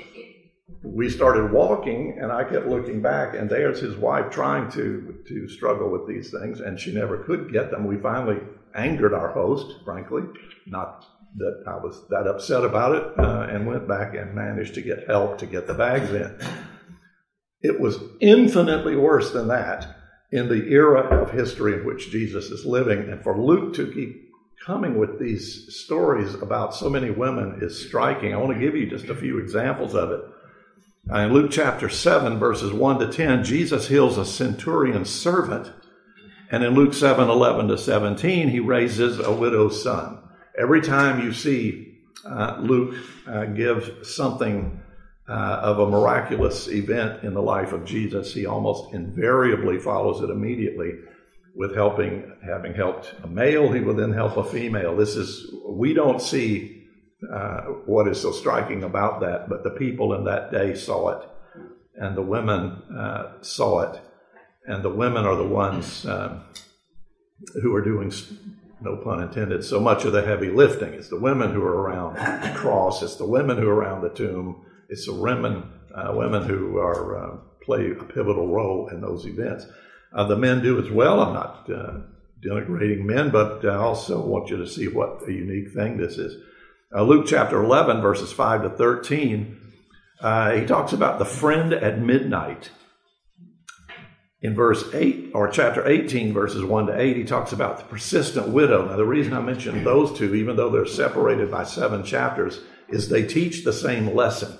we 0.84 1.10
started 1.10 1.52
walking, 1.52 2.18
and 2.20 2.32
I 2.32 2.44
kept 2.44 2.68
looking 2.68 3.02
back, 3.02 3.36
and 3.36 3.50
there's 3.50 3.80
his 3.80 3.96
wife 3.96 4.32
trying 4.32 4.72
to 4.72 5.24
to 5.28 5.48
struggle 5.48 5.90
with 5.90 6.08
these 6.08 6.32
things, 6.32 6.60
and 6.60 6.80
she 6.80 6.92
never 6.94 7.24
could 7.24 7.54
get 7.54 7.70
them. 7.70 7.86
We 7.86 7.98
finally 7.98 8.40
angered 8.74 9.14
our 9.14 9.32
host, 9.32 9.84
frankly, 9.86 10.24
not 10.66 11.06
that 11.38 11.64
I 11.68 11.76
was 11.76 12.08
that 12.10 12.28
upset 12.28 12.64
about 12.64 12.96
it, 12.96 13.20
uh, 13.20 13.48
and 13.50 13.68
went 13.68 13.88
back 13.88 14.16
and 14.16 14.34
managed 14.34 14.74
to 14.76 14.82
get 14.82 15.08
help 15.08 15.38
to 15.40 15.46
get 15.46 15.68
the 15.68 15.74
bags 15.74 16.12
in. 16.12 16.36
It 17.62 17.80
was 17.80 18.00
infinitely 18.20 18.96
worse 18.96 19.32
than 19.32 19.48
that 19.50 19.96
in 20.32 20.48
the 20.48 20.72
era 20.72 21.22
of 21.22 21.32
history 21.32 21.74
in 21.74 21.86
which 21.86 22.10
Jesus 22.10 22.46
is 22.46 22.66
living, 22.66 23.10
and 23.10 23.22
for 23.22 23.40
Luke 23.40 23.76
to 23.76 23.92
keep 23.92 24.32
coming 24.66 24.98
with 24.98 25.20
these 25.20 25.76
stories 25.76 26.36
about 26.36 26.76
so 26.76 26.90
many 26.90 27.10
women 27.10 27.60
is 27.62 27.86
striking. 27.86 28.34
I 28.34 28.38
want 28.38 28.54
to 28.54 28.60
give 28.60 28.76
you 28.76 28.90
just 28.90 29.06
a 29.06 29.16
few 29.16 29.40
examples 29.40 29.96
of 29.96 30.12
it. 30.12 30.22
Uh, 31.12 31.20
in 31.20 31.34
Luke 31.34 31.52
chapter 31.52 31.90
7, 31.90 32.38
verses 32.38 32.72
1 32.72 33.00
to 33.00 33.12
10, 33.12 33.44
Jesus 33.44 33.88
heals 33.88 34.18
a 34.18 34.26
centurion's 34.26 35.10
servant. 35.10 35.72
And 36.52 36.64
in 36.64 36.76
Luke 36.76 36.94
7, 36.94 37.28
11 37.28 37.70
to 37.70 37.78
17, 37.78 38.50
he 38.50 38.60
raises 38.60 39.20
a 39.20 39.32
widow's 39.32 39.82
son. 39.82 40.20
Every 40.58 40.82
time 40.82 41.24
you 41.24 41.34
see 41.34 42.00
uh, 42.26 42.58
Luke 42.60 42.96
uh, 43.28 43.46
give 43.46 44.00
something 44.04 44.82
uh, 45.28 45.60
of 45.62 45.80
a 45.80 45.90
miraculous 45.90 46.68
event 46.68 47.24
in 47.24 47.34
the 47.34 47.42
life 47.42 47.72
of 47.72 47.86
Jesus, 47.86 48.34
he 48.34 48.46
almost 48.46 48.94
invariably 48.94 49.80
follows 49.80 50.22
it 50.22 50.30
immediately 50.30 50.94
with 51.56 51.76
helping, 51.76 52.34
having 52.46 52.74
helped 52.74 53.14
a 53.24 53.28
male, 53.28 53.72
he 53.72 53.82
will 53.82 53.94
then 53.94 54.14
help 54.14 54.38
a 54.38 54.44
female. 54.44 54.96
This 54.96 55.16
is, 55.16 55.54
we 55.66 55.94
don't 55.94 56.22
see 56.22 56.88
uh, 57.32 57.62
what 57.86 58.08
is 58.08 58.20
so 58.22 58.32
striking 58.32 58.84
about 58.84 59.22
that, 59.22 59.50
but 59.50 59.64
the 59.64 59.72
people 59.72 60.14
in 60.14 60.26
that 60.26 60.52
day 60.52 60.74
saw 60.74 61.10
it, 61.10 61.30
and 61.96 62.16
the 62.16 62.22
women 62.22 62.82
uh, 62.98 63.34
saw 63.42 63.82
it, 63.82 64.02
and 64.66 64.84
the 64.84 64.90
women 64.90 65.26
are 65.26 65.36
the 65.36 65.48
ones 65.48 66.06
uh, 66.06 66.40
who 67.62 67.76
are 67.76 67.84
doing, 67.84 68.12
no 68.82 68.98
pun 68.98 69.22
intended, 69.22 69.64
so 69.64 69.80
much 69.80 70.06
of 70.06 70.12
the 70.12 70.24
heavy 70.24 70.50
lifting. 70.50 70.94
It's 70.94 71.10
the 71.10 71.20
women 71.20 71.54
who 71.54 71.64
are 71.64 71.82
around 71.82 72.16
the 72.16 72.58
cross, 72.58 73.02
it's 73.02 73.16
the 73.16 73.26
women 73.26 73.58
who 73.58 73.70
are 73.70 73.76
around 73.76 74.02
the 74.02 74.10
tomb, 74.10 74.66
it's 74.90 75.06
the 75.06 75.14
women, 75.14 75.72
uh, 75.94 76.14
women 76.16 76.44
who 76.44 76.78
are 76.78 77.18
uh, 77.18 77.38
play 77.64 77.92
a 77.92 78.04
pivotal 78.04 78.48
role 78.48 78.90
in 78.90 79.02
those 79.02 79.26
events. 79.26 79.66
the 80.14 80.36
men 80.36 80.62
do 80.62 80.84
as 80.84 80.92
well. 80.92 81.22
I'm 81.22 81.34
not 81.34 81.70
denigrating 82.44 83.04
men, 83.04 83.30
but 83.30 83.64
I 83.66 83.76
also 83.76 84.20
want 84.26 84.50
you 84.50 84.58
to 84.58 84.68
see 84.68 84.88
what 84.88 85.28
a 85.28 85.32
unique 85.32 85.74
thing 85.74 85.98
this 85.98 86.18
is. 86.18 86.42
Uh, 86.94 87.04
Luke 87.04 87.26
chapter 87.28 87.64
11, 87.64 88.02
verses 88.02 88.34
5 88.34 88.64
to 88.64 88.70
13, 88.70 89.58
uh, 90.20 90.52
he 90.52 90.66
talks 90.66 90.92
about 90.92 91.20
the 91.20 91.26
friend 91.26 91.74
at 91.74 92.00
midnight. 92.00 92.72
In 94.42 94.56
verse 94.56 94.92
8, 94.92 95.32
or 95.36 95.50
chapter 95.50 95.88
18, 95.88 96.34
verses 96.34 96.64
1 96.64 96.88
to 96.88 97.00
8, 97.00 97.16
he 97.16 97.24
talks 97.24 97.52
about 97.52 97.78
the 97.78 97.84
persistent 97.84 98.48
widow. 98.48 98.88
Now, 98.88 98.98
the 98.98 99.06
reason 99.06 99.34
I 99.34 99.40
mention 99.40 99.84
those 99.84 100.18
two, 100.18 100.34
even 100.34 100.56
though 100.56 100.72
they're 100.72 100.88
separated 100.88 101.52
by 101.52 101.64
seven 101.64 102.04
chapters, 102.04 102.60
is 102.90 103.08
they 103.08 103.24
teach 103.24 103.64
the 103.64 103.72
same 103.72 104.16
lesson. 104.16 104.58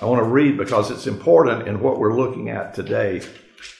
I 0.00 0.04
want 0.04 0.22
to 0.22 0.28
read 0.28 0.58
because 0.58 0.90
it's 0.90 1.06
important 1.06 1.66
in 1.66 1.80
what 1.80 1.98
we're 1.98 2.14
looking 2.14 2.50
at 2.50 2.74
today. 2.74 3.22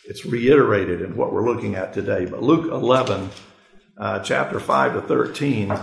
It's 0.07 0.25
reiterated 0.25 1.03
in 1.03 1.17
what 1.17 1.35
we're 1.35 1.47
looking 1.47 1.75
at 1.75 1.93
today. 1.93 2.25
But 2.25 2.43
Luke 2.43 2.71
11, 2.71 3.29
uh, 3.99 4.21
chapter 4.21 4.59
5 4.59 4.95
to 4.95 5.03
13, 5.03 5.79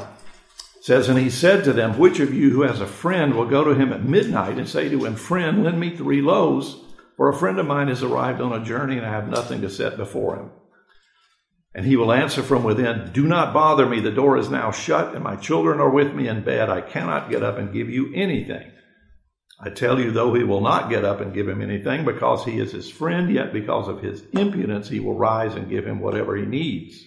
says, 0.81 1.09
And 1.09 1.19
he 1.19 1.29
said 1.29 1.63
to 1.65 1.73
them, 1.73 1.99
Which 1.99 2.19
of 2.19 2.33
you 2.33 2.49
who 2.49 2.63
has 2.63 2.81
a 2.81 2.87
friend 2.87 3.35
will 3.35 3.47
go 3.47 3.63
to 3.63 3.75
him 3.75 3.93
at 3.93 4.03
midnight 4.03 4.57
and 4.57 4.67
say 4.67 4.89
to 4.89 5.05
him, 5.05 5.15
Friend, 5.15 5.63
lend 5.63 5.79
me 5.79 5.95
three 5.95 6.21
loaves, 6.23 6.75
for 7.17 7.27
a 7.27 7.35
friend 7.35 7.59
of 7.59 7.65
mine 7.65 7.89
has 7.89 8.03
arrived 8.03 8.39
on 8.39 8.53
a 8.53 8.63
journey 8.63 8.97
and 8.97 9.05
I 9.05 9.11
have 9.11 9.27
nothing 9.27 9.61
to 9.61 9.69
set 9.69 9.97
before 9.97 10.37
him. 10.37 10.51
And 11.75 11.85
he 11.85 11.97
will 11.97 12.13
answer 12.13 12.41
from 12.41 12.63
within, 12.63 13.11
Do 13.11 13.27
not 13.27 13.53
bother 13.53 13.85
me, 13.85 13.99
the 13.99 14.11
door 14.11 14.37
is 14.37 14.49
now 14.49 14.71
shut, 14.71 15.13
and 15.13 15.23
my 15.23 15.35
children 15.35 15.79
are 15.79 15.89
with 15.89 16.13
me 16.13 16.27
in 16.27 16.43
bed. 16.43 16.69
I 16.69 16.81
cannot 16.81 17.29
get 17.29 17.43
up 17.43 17.57
and 17.57 17.73
give 17.73 17.89
you 17.89 18.13
anything. 18.15 18.71
I 19.59 19.69
tell 19.69 19.99
you, 19.99 20.11
though 20.11 20.33
he 20.33 20.43
will 20.43 20.61
not 20.61 20.89
get 20.89 21.03
up 21.03 21.19
and 21.19 21.33
give 21.33 21.47
him 21.47 21.61
anything 21.61 22.05
because 22.05 22.45
he 22.45 22.59
is 22.59 22.71
his 22.71 22.89
friend, 22.89 23.31
yet 23.31 23.51
because 23.51 23.87
of 23.87 24.01
his 24.01 24.23
impudence 24.31 24.87
he 24.87 24.99
will 24.99 25.17
rise 25.17 25.55
and 25.55 25.69
give 25.69 25.85
him 25.85 25.99
whatever 25.99 26.35
he 26.35 26.45
needs 26.45 27.03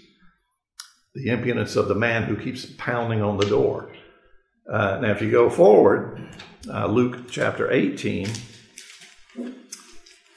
the 1.15 1.31
impudence 1.31 1.77
of 1.77 1.89
the 1.89 1.95
man 1.95 2.25
who 2.25 2.37
keeps 2.37 2.67
pounding 2.79 3.23
on 3.23 3.37
the 3.37 3.47
door. 3.47 3.91
Uh, 4.71 4.99
now, 5.03 5.11
if 5.11 5.21
you 5.21 5.31
go 5.31 5.51
forward, 5.51 6.29
uh, 6.73 6.87
Luke 6.87 7.29
chapter 7.31 7.71
18, 7.71 8.29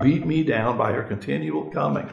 beat 0.00 0.26
me 0.26 0.42
down 0.42 0.78
by 0.78 0.92
her 0.92 1.02
continual 1.02 1.70
coming. 1.70 2.08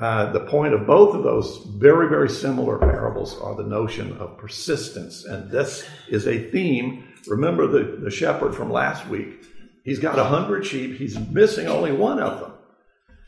Uh, 0.00 0.30
the 0.32 0.40
point 0.40 0.74
of 0.74 0.86
both 0.86 1.14
of 1.14 1.24
those 1.24 1.66
very, 1.76 2.08
very 2.08 2.28
similar 2.28 2.78
parables 2.78 3.38
are 3.40 3.56
the 3.56 3.64
notion 3.64 4.16
of 4.18 4.38
persistence. 4.38 5.24
And 5.24 5.50
this 5.50 5.88
is 6.08 6.28
a 6.28 6.50
theme. 6.50 7.04
Remember 7.26 7.66
the, 7.66 7.98
the 8.02 8.10
shepherd 8.10 8.54
from 8.54 8.70
last 8.70 9.08
week. 9.08 9.44
He's 9.84 9.98
got 9.98 10.18
a 10.18 10.24
hundred 10.24 10.66
sheep, 10.66 10.98
he's 10.98 11.18
missing 11.18 11.66
only 11.66 11.92
one 11.92 12.20
of 12.20 12.40
them. 12.40 12.52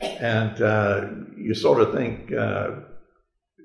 And 0.01 0.61
uh, 0.61 1.07
you 1.35 1.53
sort 1.53 1.81
of 1.81 1.93
think, 1.93 2.31
uh, 2.31 2.71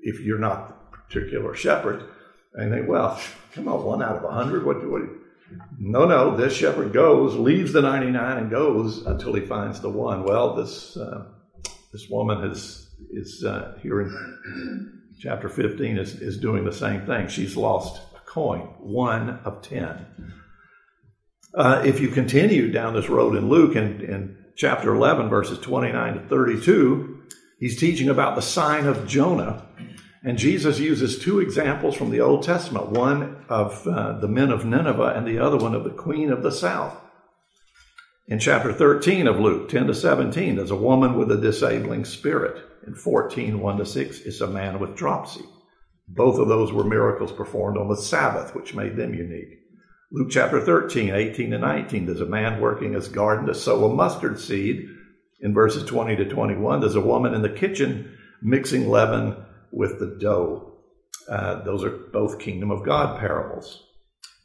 if 0.01 0.19
you're 0.19 0.39
not 0.39 0.91
the 0.91 0.97
particular 0.97 1.55
shepherd. 1.55 2.03
And 2.53 2.71
they 2.71 2.77
think, 2.77 2.89
well, 2.89 3.19
come 3.53 3.67
on, 3.67 3.83
one 3.83 4.01
out 4.01 4.17
of 4.17 4.23
a 4.23 4.31
hundred. 4.31 4.65
What, 4.65 4.81
do 4.81 4.91
what? 4.91 5.01
No, 5.79 6.05
no. 6.05 6.35
This 6.35 6.53
shepherd 6.53 6.93
goes, 6.93 7.35
leaves 7.35 7.73
the 7.73 7.81
ninety-nine, 7.81 8.37
and 8.37 8.49
goes 8.49 9.05
until 9.05 9.33
he 9.33 9.41
finds 9.45 9.79
the 9.79 9.89
one. 9.89 10.23
Well, 10.23 10.55
this 10.55 10.97
uh, 10.97 11.25
this 11.91 12.07
woman 12.09 12.49
is 12.51 12.89
is 13.11 13.43
uh, 13.45 13.77
here 13.81 14.01
in 14.01 15.01
chapter 15.19 15.49
fifteen 15.49 15.97
is 15.97 16.15
is 16.21 16.37
doing 16.37 16.65
the 16.65 16.73
same 16.73 17.05
thing. 17.05 17.27
She's 17.27 17.55
lost 17.55 18.01
a 18.15 18.19
coin, 18.29 18.61
one 18.79 19.39
of 19.45 19.61
ten. 19.61 20.05
Uh, 21.53 21.81
if 21.85 21.99
you 21.99 22.09
continue 22.09 22.71
down 22.71 22.93
this 22.93 23.09
road 23.09 23.35
in 23.35 23.49
Luke 23.49 23.75
in, 23.75 24.01
in 24.01 24.37
chapter 24.55 24.93
11, 24.93 25.29
verses 25.29 25.57
29 25.59 26.13
to 26.13 26.19
32, 26.27 27.23
he's 27.59 27.79
teaching 27.79 28.09
about 28.09 28.35
the 28.35 28.41
sign 28.41 28.85
of 28.85 29.07
Jonah. 29.07 29.65
And 30.23 30.37
Jesus 30.37 30.79
uses 30.79 31.19
two 31.19 31.39
examples 31.39 31.95
from 31.95 32.09
the 32.09 32.21
Old 32.21 32.43
Testament 32.43 32.89
one 32.89 33.45
of 33.49 33.87
uh, 33.87 34.13
the 34.19 34.27
men 34.27 34.49
of 34.49 34.65
Nineveh 34.65 35.13
and 35.15 35.27
the 35.27 35.39
other 35.39 35.57
one 35.57 35.75
of 35.75 35.83
the 35.83 35.91
queen 35.91 36.31
of 36.31 36.43
the 36.43 36.51
south. 36.51 36.99
In 38.27 38.39
chapter 38.39 38.73
13 38.73 39.27
of 39.27 39.39
Luke, 39.39 39.69
10 39.69 39.87
to 39.87 39.95
17, 39.95 40.55
there's 40.57 40.71
a 40.71 40.75
woman 40.75 41.15
with 41.15 41.31
a 41.31 41.37
disabling 41.37 42.03
spirit. 42.03 42.61
In 42.85 42.93
14, 42.93 43.59
1 43.59 43.77
to 43.77 43.85
6, 43.85 44.19
is 44.21 44.41
a 44.41 44.47
man 44.47 44.79
with 44.79 44.95
dropsy. 44.95 45.45
Both 46.09 46.39
of 46.39 46.47
those 46.47 46.73
were 46.73 46.83
miracles 46.83 47.31
performed 47.31 47.77
on 47.77 47.87
the 47.87 47.95
Sabbath, 47.95 48.55
which 48.55 48.75
made 48.75 48.97
them 48.97 49.13
unique. 49.13 49.59
Luke 50.11 50.29
chapter 50.29 50.59
13, 50.59 51.13
18 51.13 51.51
to 51.51 51.57
19, 51.57 52.05
there's 52.05 52.21
a 52.21 52.25
man 52.25 52.59
working 52.59 52.93
his 52.93 53.07
garden 53.07 53.45
to 53.45 53.53
sow 53.53 53.85
a 53.85 53.93
mustard 53.93 54.39
seed. 54.39 54.87
In 55.39 55.53
verses 55.53 55.83
20 55.83 56.15
to 56.15 56.25
21, 56.25 56.79
there's 56.79 56.95
a 56.95 57.01
woman 57.01 57.33
in 57.33 57.41
the 57.41 57.49
kitchen 57.49 58.17
mixing 58.41 58.89
leaven 58.89 59.35
with 59.71 59.99
the 59.99 60.17
dough. 60.19 60.73
Uh, 61.29 61.63
those 61.63 61.83
are 61.83 61.89
both 61.89 62.39
kingdom 62.39 62.71
of 62.71 62.85
God 62.85 63.19
parables. 63.19 63.83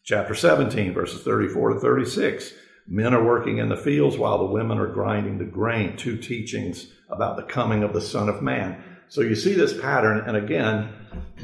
Chapter 0.05 0.35
17, 0.35 0.93
verses 0.93 1.23
34 1.23 1.75
to 1.75 1.81
36. 1.81 2.53
Men 2.89 3.15
are 3.15 3.25
working 3.25 3.59
in 3.59 3.69
the 3.69 3.77
fields 3.77 4.19
while 4.19 4.39
the 4.39 4.53
women 4.53 4.79
are 4.79 4.93
grinding 4.93 5.39
the 5.39 5.45
grain. 5.45 5.97
Two 5.97 6.17
teachings 6.17 6.89
about 7.09 7.37
the 7.37 7.45
coming 7.45 7.85
of 7.85 7.93
the 7.93 8.01
Son 8.01 8.29
of 8.29 8.43
Man. 8.43 8.83
So 9.09 9.21
you 9.21 9.37
see 9.37 9.55
this 9.55 9.79
pattern, 9.79 10.25
and 10.27 10.37
again, 10.37 10.93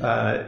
uh, 0.02 0.44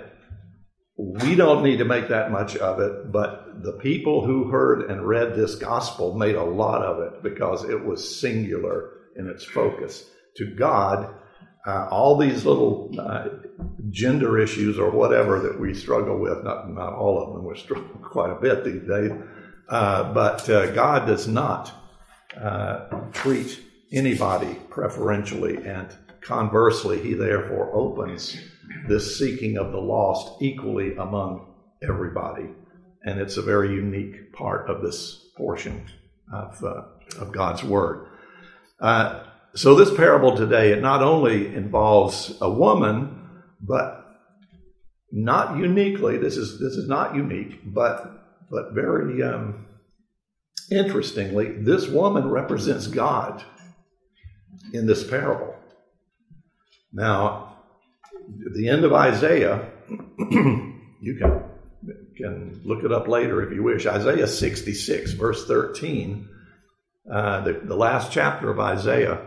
we 0.97 1.35
don't 1.35 1.63
need 1.63 1.79
to 1.79 1.85
make 1.85 2.09
that 2.09 2.31
much 2.31 2.57
of 2.57 2.81
it, 2.81 3.13
but 3.13 3.63
the 3.63 3.79
people 3.81 4.25
who 4.25 4.51
heard 4.51 4.91
and 4.91 5.07
read 5.07 5.35
this 5.35 5.55
gospel 5.55 6.15
made 6.15 6.35
a 6.35 6.45
lot 6.45 6.83
of 6.83 7.01
it 7.03 7.23
because 7.23 7.65
it 7.65 7.85
was 7.85 8.21
singular 8.21 8.91
in 9.17 9.27
its 9.27 9.45
focus. 9.45 10.11
To 10.37 10.55
God, 10.55 11.15
uh, 11.67 11.89
all 11.91 12.17
these 12.17 12.45
little 12.45 12.91
uh, 12.99 13.29
gender 13.91 14.39
issues 14.39 14.79
or 14.79 14.91
whatever 14.91 15.41
that 15.41 15.61
we 15.61 15.75
struggle 15.75 16.19
with, 16.19 16.43
not, 16.43 16.71
not 16.71 16.95
all 16.95 17.23
of 17.23 17.35
them, 17.35 17.45
we 17.45 17.59
struggle 17.59 17.89
quite 18.03 18.31
a 18.31 18.41
bit 18.41 18.65
these 18.65 18.83
days, 18.83 19.13
uh, 19.69 20.13
but 20.13 20.49
uh, 20.49 20.71
God 20.73 21.07
does 21.07 21.29
not 21.29 21.73
uh, 22.41 22.89
treat 23.13 23.61
anybody 23.93 24.57
preferentially, 24.71 25.57
and 25.67 25.95
conversely, 26.21 27.01
He 27.03 27.15
therefore 27.15 27.75
opens 27.75 28.37
this 28.89 29.19
seeking 29.19 29.59
of 29.59 29.73
the 29.73 29.81
lost 29.81 30.41
equally 30.41 30.97
among 30.97 31.55
everybody. 31.83 32.47
And 33.05 33.19
it's 33.19 33.37
a 33.37 33.43
very 33.43 33.75
unique 33.75 34.33
part 34.33 34.69
of 34.69 34.83
this 34.83 35.31
portion 35.37 35.87
of, 36.33 36.63
uh, 36.63 36.83
of 37.19 37.33
God's 37.33 37.65
Word. 37.65 38.07
Uh, 38.79 39.25
so, 39.55 39.75
this 39.75 39.95
parable 39.95 40.37
today, 40.37 40.73
it 40.73 40.81
not 40.81 41.03
only 41.03 41.55
involves 41.55 42.37
a 42.41 42.51
woman, 42.51 43.29
but 43.61 44.01
not 45.11 45.59
uniquely, 45.59 46.19
this 46.19 46.37
is, 46.37 46.61
this 46.61 46.75
is 46.75 46.89
not 46.89 47.17
unique, 47.17 47.61
but, 47.65 48.47
but 48.51 48.73
very 48.73 49.23
um, 49.23 49.67
interestingly, 50.71 51.51
this 51.51 51.89
woman 51.89 52.31
represents 52.31 52.87
God 52.87 53.43
in 54.73 54.87
this 54.87 55.09
parable. 55.09 55.55
Now, 56.93 57.57
the 58.55 58.69
end 58.69 58.85
of 58.85 58.93
Isaiah, 58.93 59.69
you 60.19 61.17
can, 61.19 61.43
can 62.17 62.63
look 62.65 62.85
it 62.85 62.93
up 62.93 63.09
later 63.09 63.43
if 63.43 63.53
you 63.53 63.65
wish. 63.65 63.87
Isaiah 63.87 64.29
66, 64.29 65.13
verse 65.13 65.47
13, 65.47 66.29
uh, 67.13 67.41
the, 67.41 67.53
the 67.65 67.77
last 67.77 68.13
chapter 68.13 68.51
of 68.51 68.61
Isaiah. 68.61 69.27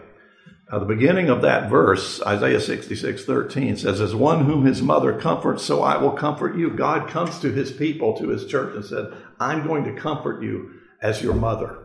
Uh, 0.74 0.80
the 0.80 0.86
beginning 0.86 1.30
of 1.30 1.44
that 1.44 1.70
verse, 1.70 2.20
Isaiah 2.24 2.60
66, 2.60 3.25
13, 3.25 3.77
says, 3.77 4.01
As 4.01 4.15
one 4.15 4.46
whom 4.46 4.65
his 4.65 4.82
mother 4.82 5.20
comforts, 5.20 5.63
so 5.63 5.84
I 5.84 5.98
will 5.98 6.13
comfort 6.13 6.58
you. 6.58 6.72
God 6.72 7.08
comes 7.08 7.38
to 7.42 7.51
his 7.51 7.72
people, 7.72 8.18
to 8.18 8.30
his 8.30 8.48
church, 8.48 8.74
and 8.74 8.84
said, 8.84 9.13
I'm 9.39 9.68
going 9.68 9.84
to 9.84 10.01
comfort 10.01 10.42
you 10.42 10.72
as 11.00 11.22
your 11.22 11.36
mother. 11.36 11.77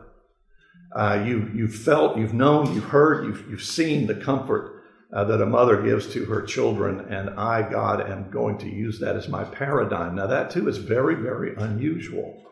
Uh, 0.91 1.23
you, 1.23 1.51
you've 1.53 1.75
felt, 1.75 2.17
you've 2.17 2.33
known, 2.33 2.73
you've 2.73 2.85
heard, 2.85 3.25
you've, 3.25 3.47
you've 3.47 3.63
seen 3.63 4.07
the 4.07 4.15
comfort 4.15 4.81
uh, 5.13 5.23
that 5.25 5.39
a 5.39 5.45
mother 5.45 5.83
gives 5.83 6.11
to 6.13 6.25
her 6.25 6.41
children, 6.41 7.13
and 7.13 7.29
I, 7.39 7.69
God, 7.69 8.09
am 8.09 8.31
going 8.31 8.57
to 8.57 8.67
use 8.67 8.99
that 9.01 9.15
as 9.15 9.27
my 9.27 9.43
paradigm. 9.43 10.15
Now, 10.15 10.25
that 10.25 10.49
too 10.49 10.67
is 10.67 10.77
very, 10.77 11.13
very 11.13 11.53
unusual. 11.55 12.43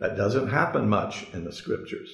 That 0.00 0.18
doesn't 0.18 0.50
happen 0.50 0.86
much 0.86 1.28
in 1.32 1.44
the 1.44 1.52
scriptures. 1.52 2.10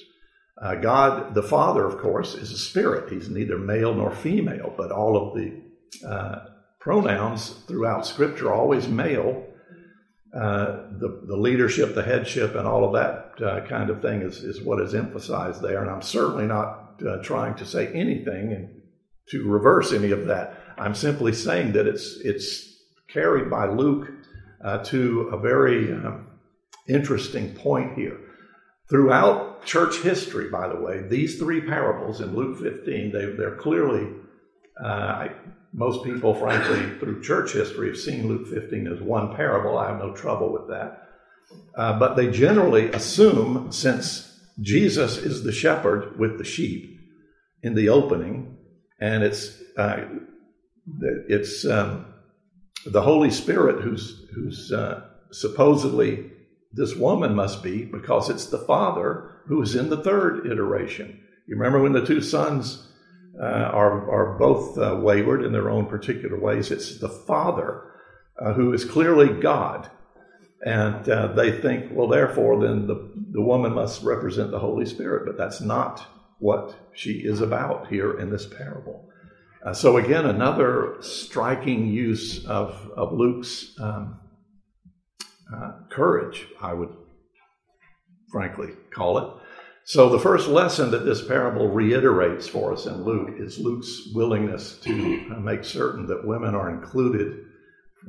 Uh, 0.61 0.75
God, 0.75 1.33
the 1.33 1.43
Father, 1.43 1.85
of 1.85 1.97
course, 1.97 2.33
is 2.33 2.51
a 2.51 2.57
spirit. 2.57 3.11
He's 3.11 3.29
neither 3.29 3.57
male 3.57 3.93
nor 3.93 4.11
female, 4.11 4.73
but 4.77 4.91
all 4.91 5.17
of 5.17 5.35
the 5.35 5.61
uh, 6.07 6.45
pronouns 6.79 7.49
throughout 7.67 8.05
Scripture 8.05 8.49
are 8.49 8.53
always 8.53 8.87
male. 8.87 9.45
Uh, 10.33 10.89
the, 10.99 11.21
the 11.27 11.35
leadership, 11.35 11.95
the 11.95 12.03
headship, 12.03 12.55
and 12.55 12.67
all 12.67 12.85
of 12.85 12.93
that 12.93 13.45
uh, 13.45 13.65
kind 13.67 13.89
of 13.89 14.01
thing 14.01 14.21
is, 14.21 14.43
is 14.43 14.61
what 14.61 14.81
is 14.81 14.93
emphasized 14.93 15.61
there. 15.61 15.81
And 15.81 15.89
I'm 15.89 16.01
certainly 16.01 16.45
not 16.45 17.01
uh, 17.07 17.17
trying 17.23 17.55
to 17.55 17.65
say 17.65 17.87
anything 17.93 18.51
and 18.51 18.81
to 19.29 19.47
reverse 19.47 19.91
any 19.91 20.11
of 20.11 20.27
that. 20.27 20.61
I'm 20.77 20.93
simply 20.93 21.33
saying 21.33 21.71
that 21.73 21.87
it's 21.87 22.17
it's 22.23 22.75
carried 23.07 23.49
by 23.49 23.67
Luke 23.67 24.11
uh, 24.63 24.79
to 24.85 25.29
a 25.31 25.39
very 25.39 25.91
um, 25.93 26.27
interesting 26.87 27.53
point 27.55 27.97
here. 27.97 28.19
Throughout 28.89 29.65
church 29.65 29.97
history, 30.01 30.49
by 30.49 30.67
the 30.67 30.79
way, 30.79 31.07
these 31.07 31.39
three 31.39 31.61
parables 31.61 32.21
in 32.21 32.35
Luke 32.35 32.59
15, 32.59 33.11
they, 33.11 33.25
they're 33.25 33.55
clearly, 33.55 34.07
uh, 34.83 34.87
I, 34.87 35.31
most 35.73 36.03
people, 36.03 36.35
frankly, 36.35 36.97
through 36.99 37.23
church 37.23 37.53
history 37.53 37.87
have 37.87 37.97
seen 37.97 38.27
Luke 38.27 38.47
15 38.47 38.87
as 38.87 39.01
one 39.01 39.35
parable. 39.35 39.77
I 39.77 39.89
have 39.89 39.99
no 39.99 40.13
trouble 40.13 40.53
with 40.53 40.69
that. 40.69 41.09
Uh, 41.75 41.97
but 41.97 42.15
they 42.15 42.29
generally 42.29 42.89
assume, 42.91 43.71
since 43.71 44.39
Jesus 44.61 45.17
is 45.17 45.43
the 45.43 45.51
shepherd 45.51 46.17
with 46.17 46.37
the 46.37 46.43
sheep 46.43 46.99
in 47.63 47.75
the 47.75 47.89
opening, 47.89 48.57
and 48.99 49.23
it's 49.23 49.61
uh, 49.77 50.05
it's 51.27 51.65
um, 51.65 52.05
the 52.85 53.01
Holy 53.01 53.31
Spirit 53.31 53.81
who's 53.81 54.27
who's 54.33 54.71
uh, 54.71 55.01
supposedly 55.31 56.31
this 56.75 56.95
woman 56.95 57.33
must 57.33 57.63
be 57.63 57.85
because 57.85 58.29
it's 58.29 58.47
the 58.47 58.59
Father 58.59 59.31
who 59.47 59.61
is 59.61 59.75
in 59.75 59.89
the 59.89 60.03
third 60.03 60.45
iteration. 60.45 61.21
You 61.47 61.55
remember 61.55 61.81
when 61.81 61.93
the 61.93 62.05
two 62.05 62.21
sons 62.21 62.87
uh, 63.39 63.45
are 63.45 64.09
are 64.09 64.37
both 64.37 64.77
uh, 64.77 64.95
wayward 64.95 65.43
in 65.43 65.51
their 65.51 65.69
own 65.69 65.85
particular 65.85 66.39
ways. 66.39 66.71
It's 66.71 66.99
the 66.99 67.09
Father 67.09 67.83
uh, 68.39 68.53
who 68.53 68.73
is 68.73 68.85
clearly 68.85 69.29
God. 69.41 69.89
And 70.65 71.07
uh, 71.07 71.27
they 71.33 71.51
think, 71.51 71.91
well, 71.91 72.07
therefore, 72.07 72.59
then 72.59 72.87
the, 72.87 73.11
the 73.31 73.41
woman 73.41 73.73
must 73.73 74.03
represent 74.03 74.51
the 74.51 74.59
Holy 74.59 74.85
Spirit, 74.85 75.25
but 75.27 75.37
that's 75.37 75.61
not 75.61 76.05
what 76.39 76.75
she 76.93 77.13
is 77.13 77.41
about 77.41 77.87
here 77.87 78.19
in 78.19 78.31
this 78.31 78.47
parable. 78.47 79.07
Uh, 79.63 79.73
so, 79.73 79.97
again, 79.97 80.25
another 80.25 80.95
striking 81.01 81.87
use 81.87 82.45
of, 82.45 82.89
of 82.95 83.13
Luke's 83.13 83.75
um, 83.79 84.19
uh, 85.53 85.73
courage, 85.89 86.47
I 86.61 86.73
would 86.73 86.95
frankly 88.31 88.69
call 88.93 89.17
it. 89.17 89.29
So, 89.87 90.09
the 90.09 90.19
first 90.19 90.47
lesson 90.47 90.89
that 90.91 91.05
this 91.05 91.25
parable 91.25 91.69
reiterates 91.69 92.47
for 92.47 92.73
us 92.73 92.87
in 92.87 93.03
Luke 93.03 93.35
is 93.37 93.59
Luke's 93.59 94.09
willingness 94.15 94.79
to 94.79 95.27
uh, 95.31 95.39
make 95.39 95.63
certain 95.63 96.07
that 96.07 96.25
women 96.25 96.55
are 96.55 96.71
included 96.71 97.45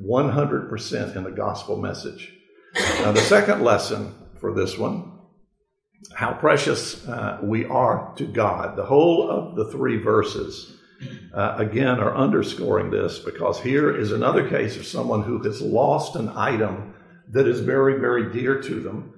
100% 0.02 1.16
in 1.16 1.24
the 1.24 1.30
gospel 1.30 1.76
message. 1.76 2.32
Now, 2.74 3.12
the 3.12 3.20
second 3.20 3.62
lesson 3.62 4.14
for 4.40 4.54
this 4.54 4.78
one 4.78 5.16
how 6.14 6.32
precious 6.34 7.06
uh, 7.08 7.38
we 7.42 7.64
are 7.66 8.12
to 8.16 8.26
God. 8.26 8.76
The 8.76 8.84
whole 8.84 9.30
of 9.30 9.56
the 9.56 9.70
three 9.70 9.96
verses, 9.96 10.76
uh, 11.34 11.54
again, 11.58 12.00
are 12.00 12.14
underscoring 12.14 12.90
this 12.90 13.18
because 13.18 13.60
here 13.60 13.94
is 13.94 14.12
another 14.12 14.48
case 14.48 14.76
of 14.76 14.86
someone 14.86 15.22
who 15.22 15.42
has 15.42 15.60
lost 15.60 16.16
an 16.16 16.28
item 16.30 16.94
that 17.32 17.46
is 17.46 17.60
very, 17.60 17.98
very 17.98 18.32
dear 18.32 18.60
to 18.62 18.80
them. 18.80 19.12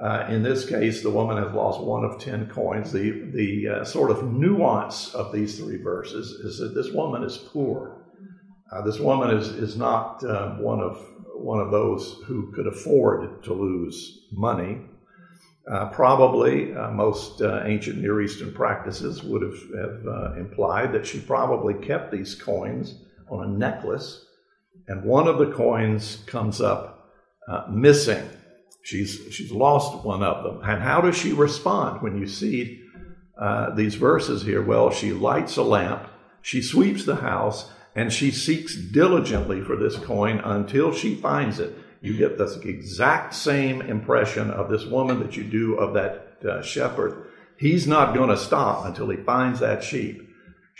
Uh, 0.00 0.26
in 0.28 0.42
this 0.42 0.68
case, 0.68 1.02
the 1.02 1.10
woman 1.10 1.36
has 1.36 1.52
lost 1.52 1.80
one 1.80 2.04
of 2.04 2.20
ten 2.20 2.48
coins. 2.48 2.92
The, 2.92 3.10
the 3.34 3.68
uh, 3.68 3.84
sort 3.84 4.10
of 4.10 4.32
nuance 4.32 5.14
of 5.14 5.32
these 5.32 5.58
three 5.58 5.76
verses 5.82 6.30
is 6.30 6.58
that 6.58 6.74
this 6.74 6.92
woman 6.92 7.22
is 7.22 7.36
poor. 7.36 8.06
Uh, 8.72 8.82
this 8.82 8.98
woman 8.98 9.36
is, 9.36 9.48
is 9.48 9.76
not 9.76 10.22
uh, 10.24 10.54
one, 10.54 10.80
of, 10.80 11.04
one 11.34 11.60
of 11.60 11.70
those 11.70 12.18
who 12.26 12.52
could 12.52 12.66
afford 12.66 13.42
to 13.44 13.52
lose 13.52 14.28
money. 14.32 14.82
Uh, 15.70 15.86
probably 15.90 16.74
uh, 16.74 16.90
most 16.90 17.42
ancient 17.42 17.98
Near 17.98 18.22
Eastern 18.22 18.52
practices 18.52 19.22
would 19.22 19.42
have, 19.42 19.60
have 19.76 20.38
implied 20.38 20.92
that 20.92 21.06
she 21.06 21.20
probably 21.20 21.74
kept 21.74 22.10
these 22.10 22.34
coins 22.34 22.94
on 23.28 23.44
a 23.44 23.48
necklace, 23.48 24.24
and 24.88 25.04
one 25.04 25.28
of 25.28 25.38
the 25.38 25.52
coins 25.52 26.22
comes 26.26 26.60
up 26.60 26.99
uh, 27.48 27.66
missing. 27.68 28.28
She's, 28.82 29.20
she's 29.30 29.52
lost 29.52 30.04
one 30.04 30.22
of 30.22 30.44
them. 30.44 30.60
And 30.62 30.82
how 30.82 31.00
does 31.00 31.16
she 31.16 31.32
respond 31.32 32.02
when 32.02 32.18
you 32.18 32.26
see 32.26 32.82
uh, 33.38 33.74
these 33.74 33.94
verses 33.94 34.42
here? 34.42 34.62
Well, 34.62 34.90
she 34.90 35.12
lights 35.12 35.56
a 35.56 35.62
lamp, 35.62 36.08
she 36.42 36.62
sweeps 36.62 37.04
the 37.04 37.16
house, 37.16 37.70
and 37.94 38.12
she 38.12 38.30
seeks 38.30 38.76
diligently 38.76 39.60
for 39.60 39.76
this 39.76 39.96
coin 39.96 40.38
until 40.38 40.92
she 40.92 41.14
finds 41.14 41.58
it 41.58 41.76
you 42.00 42.16
get 42.16 42.38
the 42.38 42.60
exact 42.64 43.34
same 43.34 43.82
impression 43.82 44.50
of 44.50 44.70
this 44.70 44.86
woman 44.86 45.20
that 45.20 45.36
you 45.36 45.44
do 45.44 45.74
of 45.74 45.94
that 45.94 46.38
uh, 46.48 46.62
shepherd. 46.62 47.26
He's 47.56 47.86
not 47.86 48.14
going 48.14 48.30
to 48.30 48.38
stop 48.38 48.86
until 48.86 49.10
he 49.10 49.18
finds 49.18 49.60
that 49.60 49.84
sheep. 49.84 50.29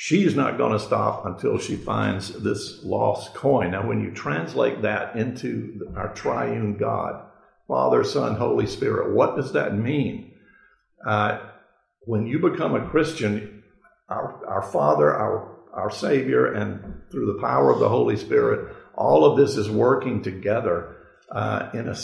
She's 0.02 0.34
not 0.34 0.56
going 0.56 0.72
to 0.72 0.78
stop 0.78 1.26
until 1.26 1.58
she 1.58 1.76
finds 1.76 2.30
this 2.42 2.82
lost 2.82 3.34
coin. 3.34 3.72
Now, 3.72 3.86
when 3.86 4.00
you 4.00 4.12
translate 4.12 4.80
that 4.80 5.14
into 5.14 5.92
our 5.94 6.14
triune 6.14 6.78
God, 6.78 7.22
Father, 7.68 8.02
Son, 8.02 8.34
Holy 8.34 8.66
Spirit, 8.66 9.14
what 9.14 9.36
does 9.36 9.52
that 9.52 9.76
mean? 9.76 10.32
Uh, 11.06 11.40
when 12.06 12.26
you 12.26 12.38
become 12.38 12.74
a 12.74 12.88
Christian, 12.88 13.62
our, 14.08 14.42
our 14.48 14.62
Father, 14.62 15.14
our, 15.14 15.58
our 15.74 15.90
Savior, 15.90 16.50
and 16.50 17.02
through 17.10 17.34
the 17.34 17.46
power 17.46 17.70
of 17.70 17.78
the 17.78 17.90
Holy 17.90 18.16
Spirit, 18.16 18.74
all 18.94 19.26
of 19.26 19.36
this 19.36 19.58
is 19.58 19.68
working 19.68 20.22
together 20.22 20.96
uh, 21.30 21.68
in 21.74 21.88
a, 21.88 21.96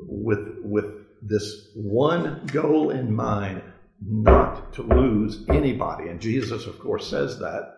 with, 0.00 0.56
with 0.64 0.86
this 1.22 1.68
one 1.76 2.44
goal 2.46 2.90
in 2.90 3.14
mind 3.14 3.62
not 4.00 4.72
to 4.74 4.82
lose 4.82 5.44
anybody. 5.48 6.08
And 6.08 6.20
Jesus, 6.20 6.66
of 6.66 6.78
course, 6.78 7.08
says 7.08 7.38
that 7.38 7.76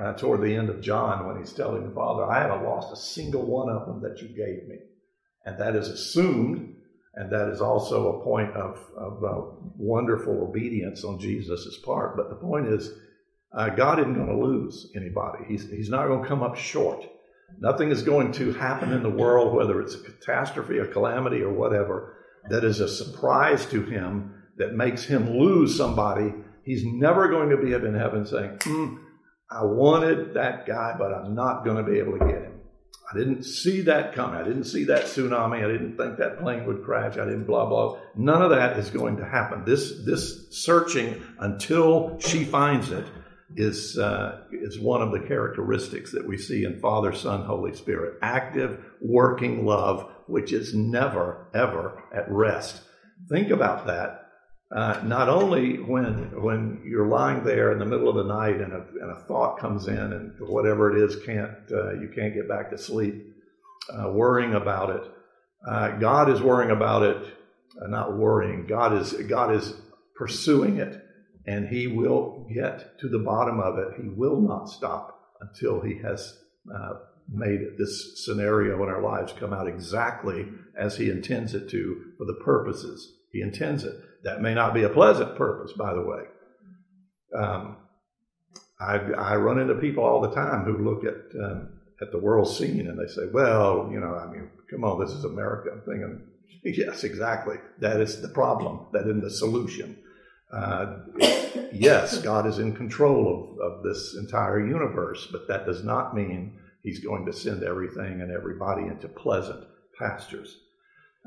uh, 0.00 0.12
toward 0.14 0.40
the 0.40 0.54
end 0.54 0.68
of 0.68 0.80
John 0.80 1.26
when 1.26 1.38
he's 1.38 1.52
telling 1.52 1.88
the 1.88 1.94
Father, 1.94 2.24
I 2.24 2.40
haven't 2.40 2.64
lost 2.64 2.92
a 2.92 2.96
single 2.96 3.42
one 3.42 3.68
of 3.68 3.86
them 3.86 4.02
that 4.02 4.20
you 4.20 4.28
gave 4.28 4.68
me. 4.68 4.76
And 5.46 5.58
that 5.58 5.76
is 5.76 5.88
assumed, 5.88 6.76
and 7.14 7.30
that 7.32 7.48
is 7.48 7.60
also 7.60 8.18
a 8.18 8.24
point 8.24 8.54
of, 8.54 8.78
of 8.96 9.24
uh, 9.24 9.40
wonderful 9.76 10.42
obedience 10.42 11.04
on 11.04 11.20
Jesus' 11.20 11.78
part. 11.84 12.16
But 12.16 12.28
the 12.28 12.36
point 12.36 12.66
is, 12.66 12.90
uh, 13.52 13.70
God 13.70 14.00
isn't 14.00 14.14
going 14.14 14.26
to 14.26 14.44
lose 14.46 14.90
anybody. 14.96 15.44
He's, 15.46 15.68
he's 15.70 15.90
not 15.90 16.08
going 16.08 16.22
to 16.22 16.28
come 16.28 16.42
up 16.42 16.56
short. 16.56 17.06
Nothing 17.60 17.90
is 17.90 18.02
going 18.02 18.32
to 18.32 18.52
happen 18.54 18.92
in 18.92 19.02
the 19.02 19.10
world, 19.10 19.54
whether 19.54 19.80
it's 19.80 19.94
a 19.94 20.00
catastrophe, 20.00 20.78
a 20.78 20.86
calamity, 20.86 21.40
or 21.40 21.52
whatever, 21.52 22.16
that 22.50 22.64
is 22.64 22.80
a 22.80 22.88
surprise 22.88 23.64
to 23.66 23.82
him 23.82 24.34
that 24.58 24.74
makes 24.74 25.04
him 25.04 25.38
lose 25.38 25.76
somebody. 25.76 26.32
He's 26.64 26.84
never 26.84 27.28
going 27.28 27.50
to 27.50 27.56
be 27.56 27.74
up 27.74 27.82
in 27.82 27.94
heaven 27.94 28.26
saying, 28.26 28.58
mm, 28.58 28.98
I 29.50 29.64
wanted 29.64 30.34
that 30.34 30.66
guy, 30.66 30.94
but 30.98 31.12
I'm 31.12 31.34
not 31.34 31.64
going 31.64 31.76
to 31.76 31.90
be 31.90 31.98
able 31.98 32.18
to 32.18 32.24
get 32.26 32.42
him. 32.42 32.54
I 33.12 33.18
didn't 33.18 33.44
see 33.44 33.82
that 33.82 34.14
coming. 34.14 34.40
I 34.40 34.44
didn't 34.44 34.64
see 34.64 34.84
that 34.84 35.04
tsunami. 35.04 35.64
I 35.64 35.70
didn't 35.70 35.96
think 35.96 36.16
that 36.18 36.38
plane 36.38 36.64
would 36.66 36.84
crash. 36.84 37.18
I 37.18 37.24
didn't 37.24 37.44
blah 37.44 37.66
blah. 37.66 37.98
None 38.16 38.42
of 38.42 38.50
that 38.50 38.78
is 38.78 38.90
going 38.90 39.18
to 39.18 39.24
happen. 39.24 39.64
This 39.64 40.04
this 40.06 40.48
searching 40.50 41.22
until 41.38 42.18
she 42.18 42.44
finds 42.44 42.90
it 42.90 43.06
is 43.56 43.98
uh, 43.98 44.44
is 44.50 44.80
one 44.80 45.02
of 45.02 45.12
the 45.12 45.20
characteristics 45.20 46.12
that 46.12 46.26
we 46.26 46.38
see 46.38 46.64
in 46.64 46.80
Father, 46.80 47.12
Son, 47.12 47.44
Holy 47.44 47.74
Spirit. 47.74 48.18
Active, 48.22 48.82
working 49.00 49.66
love, 49.66 50.10
which 50.26 50.52
is 50.52 50.74
never 50.74 51.46
ever 51.54 52.02
at 52.12 52.30
rest. 52.30 52.80
Think 53.28 53.50
about 53.50 53.86
that 53.86 54.23
uh, 54.74 55.00
not 55.04 55.28
only 55.28 55.76
when 55.76 56.42
when 56.42 56.82
you're 56.84 57.06
lying 57.06 57.44
there 57.44 57.70
in 57.70 57.78
the 57.78 57.84
middle 57.84 58.08
of 58.08 58.16
the 58.16 58.24
night 58.24 58.60
and 58.60 58.72
a, 58.72 58.84
and 59.00 59.12
a 59.12 59.20
thought 59.20 59.60
comes 59.60 59.86
in 59.86 59.96
and 59.96 60.32
whatever 60.40 60.90
it 60.90 61.00
is 61.00 61.24
can't 61.24 61.52
uh, 61.70 61.92
you 61.92 62.10
can't 62.12 62.34
get 62.34 62.48
back 62.48 62.70
to 62.70 62.78
sleep, 62.78 63.24
uh, 63.90 64.10
worrying 64.10 64.54
about 64.54 64.90
it. 64.90 65.02
Uh, 65.64 65.90
God 65.98 66.28
is 66.28 66.42
worrying 66.42 66.72
about 66.72 67.04
it, 67.04 67.24
uh, 67.80 67.86
not 67.86 68.16
worrying. 68.18 68.66
God 68.66 68.94
is 68.94 69.12
God 69.12 69.54
is 69.54 69.74
pursuing 70.16 70.78
it, 70.78 71.00
and 71.46 71.68
He 71.68 71.86
will 71.86 72.44
get 72.52 72.98
to 72.98 73.08
the 73.08 73.20
bottom 73.20 73.60
of 73.60 73.78
it. 73.78 74.02
He 74.02 74.08
will 74.08 74.40
not 74.40 74.68
stop 74.68 75.20
until 75.40 75.82
He 75.82 76.00
has 76.02 76.36
uh, 76.74 76.94
made 77.32 77.60
this 77.78 78.24
scenario 78.24 78.82
in 78.82 78.88
our 78.88 79.02
lives 79.02 79.32
come 79.38 79.52
out 79.52 79.68
exactly 79.68 80.48
as 80.76 80.96
He 80.96 81.10
intends 81.10 81.54
it 81.54 81.70
to 81.70 82.06
for 82.18 82.24
the 82.24 82.40
purposes 82.44 83.13
He 83.34 83.42
intends 83.42 83.82
it. 83.82 83.96
That 84.22 84.40
may 84.40 84.54
not 84.54 84.72
be 84.72 84.84
a 84.84 84.88
pleasant 84.88 85.36
purpose, 85.36 85.72
by 85.76 85.92
the 85.92 86.02
way. 86.02 86.22
Um, 87.36 87.76
I, 88.80 88.94
I, 88.94 89.34
run 89.36 89.58
into 89.58 89.74
people 89.74 90.04
all 90.04 90.20
the 90.20 90.34
time 90.34 90.64
who 90.64 90.88
look 90.88 91.04
at 91.04 91.16
um, 91.42 91.80
at 92.00 92.12
the 92.12 92.18
world 92.18 92.48
scene 92.48 92.86
and 92.86 92.96
they 92.96 93.12
say, 93.12 93.22
"Well, 93.32 93.90
you 93.92 93.98
know, 93.98 94.14
I 94.14 94.30
mean, 94.30 94.48
come 94.70 94.84
on, 94.84 95.00
this 95.00 95.10
is 95.10 95.24
America." 95.24 95.70
I'm 95.72 95.80
thinking, 95.80 96.22
yes, 96.64 97.02
exactly. 97.02 97.56
That 97.80 98.00
is 98.00 98.22
the 98.22 98.28
problem. 98.28 98.86
That 98.92 99.08
is 99.08 99.20
the 99.20 99.30
solution. 99.30 99.98
Uh, 100.52 100.98
yes, 101.72 102.18
God 102.22 102.46
is 102.46 102.60
in 102.60 102.76
control 102.76 103.58
of, 103.60 103.72
of 103.72 103.82
this 103.82 104.14
entire 104.16 104.64
universe, 104.64 105.26
but 105.32 105.48
that 105.48 105.66
does 105.66 105.82
not 105.82 106.14
mean 106.14 106.60
He's 106.84 107.00
going 107.00 107.26
to 107.26 107.32
send 107.32 107.64
everything 107.64 108.20
and 108.20 108.30
everybody 108.30 108.82
into 108.82 109.08
pleasant 109.08 109.64
pastures. 109.98 110.56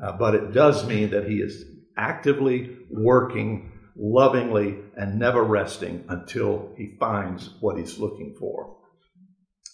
Uh, 0.02 0.14
but 0.14 0.36
it 0.36 0.54
does 0.54 0.86
mean 0.86 1.10
that 1.10 1.28
He 1.28 1.38
is 1.38 1.66
actively 1.98 2.78
working 2.90 3.72
lovingly 3.96 4.78
and 4.96 5.18
never 5.18 5.44
resting 5.44 6.06
until 6.10 6.72
he 6.78 6.96
finds 7.00 7.50
what 7.60 7.78
he's 7.78 7.98
looking 7.98 8.36
for. 8.40 8.78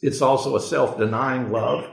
It's 0.02 0.22
also 0.22 0.56
a 0.56 0.62
self 0.62 0.98
denying 0.98 1.52
love. 1.52 1.90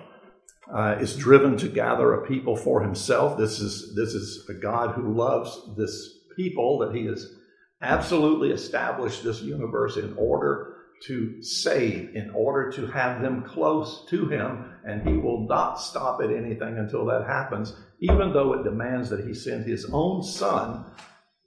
Uh, 0.73 0.97
is 1.01 1.17
driven 1.17 1.57
to 1.57 1.69
gather 1.69 2.15
a 2.15 2.27
people 2.29 2.55
for 2.55 2.81
himself. 2.81 3.37
This 3.37 3.59
is, 3.59 3.93
this 3.97 4.15
is 4.15 4.49
a 4.49 4.55
God 4.55 4.95
who 4.95 5.13
loves 5.13 5.61
this 5.77 6.21
people 6.37 6.79
that 6.79 6.95
he 6.95 7.07
has 7.07 7.27
absolutely 7.83 8.51
established 8.51 9.25
this 9.25 9.43
universe 9.43 9.97
in 9.97 10.15
order 10.17 10.77
to 11.07 11.43
save, 11.43 12.15
in 12.15 12.31
order 12.31 12.71
to 12.73 12.87
have 12.87 13.23
them 13.23 13.43
close 13.43 14.07
to 14.11 14.29
him, 14.29 14.70
and 14.85 15.07
he 15.07 15.17
will 15.17 15.47
not 15.47 15.81
stop 15.81 16.21
at 16.23 16.31
anything 16.31 16.79
until 16.79 17.05
that 17.07 17.27
happens 17.27 17.75
even 18.01 18.33
though 18.33 18.55
it 18.55 18.65
demands 18.65 19.11
that 19.11 19.27
he 19.27 19.35
send 19.35 19.65
his 19.65 19.87
own 19.93 20.23
son, 20.23 20.85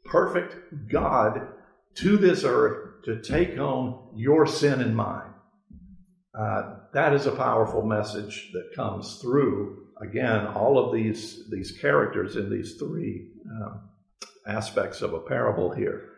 perfect 0.06 0.56
God, 0.90 1.48
to 1.96 2.18
this 2.18 2.44
earth 2.44 3.04
to 3.06 3.22
take 3.22 3.58
on 3.58 4.12
your 4.16 4.46
sin 4.46 4.82
and 4.82 4.96
mine. 4.96 5.32
Uh, 6.38 6.76
that 6.94 7.14
is 7.14 7.26
a 7.26 7.32
powerful 7.32 7.84
message 7.84 8.52
that 8.54 8.76
comes 8.76 9.20
through, 9.22 9.88
again, 10.02 10.48
all 10.48 10.78
of 10.78 10.94
these, 10.94 11.50
these 11.50 11.72
characters 11.80 12.36
in 12.36 12.50
these 12.50 12.76
three 12.76 13.32
um, 13.50 13.90
aspects 14.48 15.02
of 15.02 15.14
a 15.14 15.20
parable 15.20 15.72
here. 15.74 16.10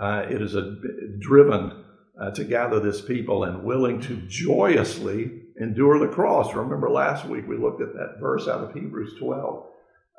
Uh, 0.00 0.26
it 0.28 0.42
is 0.42 0.54
a, 0.54 0.76
driven 1.20 1.84
uh, 2.20 2.30
to 2.32 2.44
gather 2.44 2.80
this 2.80 3.00
people 3.00 3.44
and 3.44 3.64
willing 3.64 4.00
to 4.00 4.16
joyously 4.28 5.43
endure 5.60 5.98
the 5.98 6.12
cross. 6.12 6.54
Remember 6.54 6.90
last 6.90 7.26
week 7.26 7.46
we 7.46 7.56
looked 7.56 7.80
at 7.80 7.94
that 7.94 8.16
verse 8.20 8.48
out 8.48 8.64
of 8.64 8.74
Hebrews 8.74 9.14
12 9.18 9.66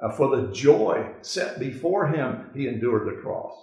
uh, 0.01 0.11
for 0.11 0.35
the 0.35 0.51
joy 0.51 1.09
set 1.21 1.59
before 1.59 2.07
him, 2.07 2.49
he 2.53 2.67
endured 2.67 3.07
the 3.07 3.21
cross. 3.21 3.53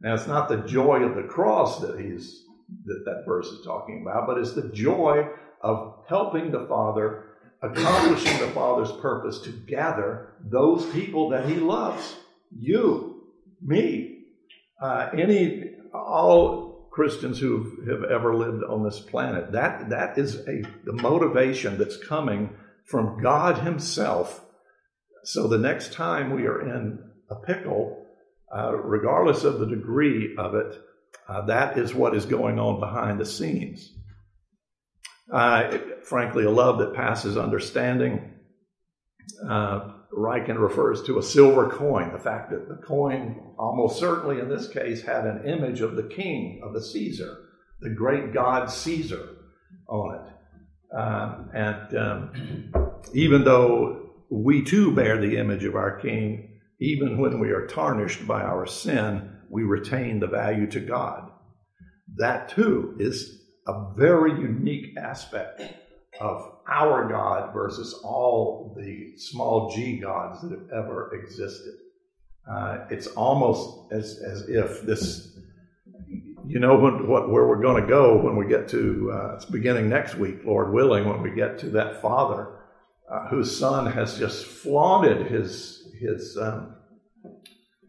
Now, 0.00 0.14
it's 0.14 0.26
not 0.26 0.48
the 0.48 0.58
joy 0.58 1.02
of 1.02 1.14
the 1.14 1.28
cross 1.28 1.80
that 1.80 1.98
he's 1.98 2.44
that 2.84 3.02
that 3.04 3.24
verse 3.26 3.46
is 3.48 3.64
talking 3.64 4.02
about, 4.02 4.28
but 4.28 4.38
it's 4.38 4.52
the 4.52 4.68
joy 4.68 5.28
of 5.60 6.04
helping 6.08 6.52
the 6.52 6.66
Father, 6.68 7.24
accomplishing 7.62 8.38
the 8.38 8.52
Father's 8.52 8.92
purpose 8.92 9.40
to 9.40 9.50
gather 9.50 10.34
those 10.44 10.86
people 10.92 11.28
that 11.30 11.48
He 11.48 11.56
loves. 11.56 12.16
You, 12.56 13.24
me, 13.60 14.24
uh, 14.80 15.10
any, 15.12 15.74
all 15.92 16.69
Christians 16.90 17.38
who 17.38 17.84
have 17.88 18.10
ever 18.10 18.34
lived 18.34 18.64
on 18.64 18.82
this 18.82 19.00
planet. 19.00 19.52
That 19.52 19.90
that 19.90 20.18
is 20.18 20.36
a 20.48 20.62
the 20.84 20.92
motivation 20.92 21.78
that's 21.78 21.96
coming 21.96 22.50
from 22.84 23.22
God 23.22 23.58
Himself 23.58 24.44
so 25.24 25.48
the 25.48 25.58
next 25.58 25.92
time 25.92 26.34
we 26.34 26.46
are 26.46 26.60
in 26.60 26.98
a 27.30 27.36
pickle, 27.36 28.06
uh, 28.54 28.74
regardless 28.74 29.44
of 29.44 29.60
the 29.60 29.66
degree 29.66 30.34
of 30.38 30.54
it, 30.54 30.78
uh, 31.28 31.46
that 31.46 31.78
is 31.78 31.94
what 31.94 32.16
is 32.16 32.24
going 32.24 32.58
on 32.58 32.80
behind 32.80 33.20
the 33.20 33.26
scenes. 33.26 33.92
Uh, 35.32 35.78
frankly, 36.02 36.44
a 36.44 36.50
love 36.50 36.78
that 36.78 36.94
passes 36.94 37.36
understanding. 37.36 38.34
Uh, 39.48 39.92
Ryken 40.12 40.60
refers 40.60 41.02
to 41.04 41.18
a 41.18 41.22
silver 41.22 41.68
coin, 41.70 42.12
the 42.12 42.18
fact 42.18 42.50
that 42.50 42.68
the 42.68 42.82
coin, 42.86 43.40
almost 43.58 43.98
certainly 43.98 44.40
in 44.40 44.48
this 44.48 44.68
case, 44.68 45.02
had 45.02 45.24
an 45.24 45.46
image 45.46 45.80
of 45.80 45.96
the 45.96 46.02
king, 46.02 46.60
of 46.64 46.72
the 46.72 46.82
Caesar, 46.82 47.36
the 47.80 47.90
great 47.90 48.32
god 48.32 48.70
Caesar 48.70 49.36
on 49.88 50.14
it. 50.16 50.96
Um, 50.96 51.50
and 51.54 51.96
um, 51.96 52.72
even 53.14 53.44
though 53.44 54.10
we 54.30 54.62
too 54.62 54.94
bear 54.94 55.18
the 55.18 55.36
image 55.36 55.64
of 55.64 55.74
our 55.74 55.98
King. 55.98 56.60
Even 56.80 57.18
when 57.18 57.40
we 57.40 57.50
are 57.50 57.66
tarnished 57.66 58.26
by 58.26 58.40
our 58.40 58.64
sin, 58.64 59.36
we 59.50 59.64
retain 59.64 60.20
the 60.20 60.28
value 60.28 60.70
to 60.70 60.80
God. 60.80 61.30
That 62.16 62.48
too 62.48 62.96
is 62.98 63.42
a 63.66 63.92
very 63.96 64.30
unique 64.30 64.96
aspect 64.96 65.62
of 66.20 66.58
our 66.68 67.08
God 67.08 67.52
versus 67.52 67.94
all 68.04 68.76
the 68.78 69.16
small 69.16 69.70
g 69.70 69.98
gods 69.98 70.42
that 70.42 70.50
have 70.50 70.68
ever 70.70 71.14
existed. 71.14 71.74
Uh, 72.50 72.84
it's 72.90 73.06
almost 73.08 73.92
as, 73.92 74.18
as 74.18 74.48
if 74.48 74.82
this, 74.82 75.38
you 76.46 76.58
know, 76.58 76.76
when, 76.76 77.06
what, 77.08 77.30
where 77.30 77.46
we're 77.46 77.60
going 77.60 77.82
to 77.82 77.88
go 77.88 78.16
when 78.16 78.36
we 78.36 78.46
get 78.46 78.68
to, 78.68 79.10
uh, 79.12 79.34
it's 79.34 79.44
beginning 79.44 79.88
next 79.88 80.16
week, 80.16 80.44
Lord 80.44 80.72
willing, 80.72 81.08
when 81.08 81.22
we 81.22 81.30
get 81.30 81.58
to 81.60 81.70
that 81.70 82.00
Father 82.02 82.60
uh, 83.10 83.26
whose 83.28 83.58
son 83.58 83.90
has 83.90 84.18
just 84.18 84.46
flaunted 84.46 85.26
his 85.26 85.92
his 85.98 86.38
um, 86.38 86.76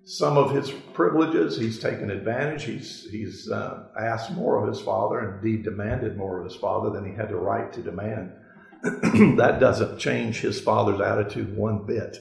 some 0.05 0.37
of 0.37 0.51
his 0.51 0.71
privileges. 0.93 1.57
He's 1.57 1.79
taken 1.79 2.09
advantage. 2.09 2.63
He's 2.63 3.07
he's 3.09 3.49
uh, 3.49 3.85
asked 3.99 4.31
more 4.31 4.61
of 4.61 4.67
his 4.67 4.81
father, 4.81 5.37
indeed 5.37 5.63
demanded 5.63 6.17
more 6.17 6.39
of 6.39 6.45
his 6.45 6.55
father 6.55 6.89
than 6.89 7.09
he 7.09 7.15
had 7.15 7.29
the 7.29 7.35
right 7.35 7.71
to 7.73 7.81
demand. 7.81 8.33
that 9.37 9.59
doesn't 9.59 9.99
change 9.99 10.39
his 10.39 10.59
father's 10.59 11.01
attitude 11.01 11.55
one 11.55 11.85
bit. 11.85 12.17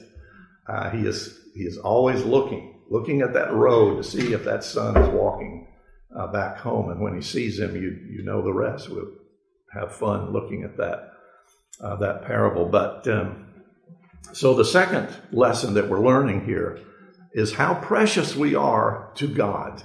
Uh, 0.67 0.89
he 0.91 0.99
is 1.07 1.39
he 1.55 1.63
is 1.63 1.77
always 1.77 2.23
looking 2.23 2.81
looking 2.89 3.21
at 3.21 3.33
that 3.33 3.51
road 3.53 3.97
to 3.97 4.03
see 4.03 4.33
if 4.33 4.43
that 4.43 4.63
son 4.63 4.95
is 4.97 5.09
walking 5.09 5.67
uh, 6.15 6.27
back 6.27 6.57
home, 6.57 6.91
and 6.91 7.01
when 7.01 7.15
he 7.15 7.21
sees 7.21 7.59
him, 7.59 7.75
you 7.75 7.97
you 8.09 8.23
know 8.23 8.41
the 8.41 8.53
rest. 8.53 8.89
We'll 8.89 9.11
have 9.73 9.95
fun 9.95 10.31
looking 10.31 10.63
at 10.63 10.77
that 10.77 11.13
uh, 11.81 11.95
that 11.97 12.25
parable. 12.25 12.65
But 12.65 13.07
um, 13.07 13.47
so 14.33 14.53
the 14.53 14.65
second 14.65 15.09
lesson 15.31 15.73
that 15.73 15.89
we're 15.89 16.05
learning 16.05 16.45
here 16.45 16.79
is 17.33 17.53
how 17.53 17.75
precious 17.75 18.35
we 18.35 18.55
are 18.55 19.11
to 19.15 19.27
God. 19.27 19.83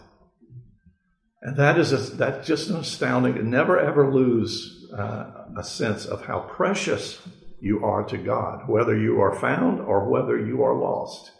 And 1.43 1.57
that 1.57 1.79
is 1.79 1.93
a, 1.93 1.99
that's 2.17 2.47
just 2.47 2.71
an 2.71 2.77
astounding. 2.77 3.51
Never 3.51 3.79
ever 3.79 4.13
lose 4.13 4.91
uh, 4.93 5.45
a 5.57 5.63
sense 5.63 6.05
of 6.05 6.27
how 6.27 6.41
precious 6.41 7.21
you 7.61 7.85
are 7.85 8.05
to 8.05 8.19
God, 8.19 8.69
whether 8.69 8.99
you 8.99 9.21
are 9.21 9.39
found 9.39 9.81
or 9.81 10.09
whether 10.11 10.39
you 10.39 10.63
are 10.63 10.75
lost. 10.75 11.31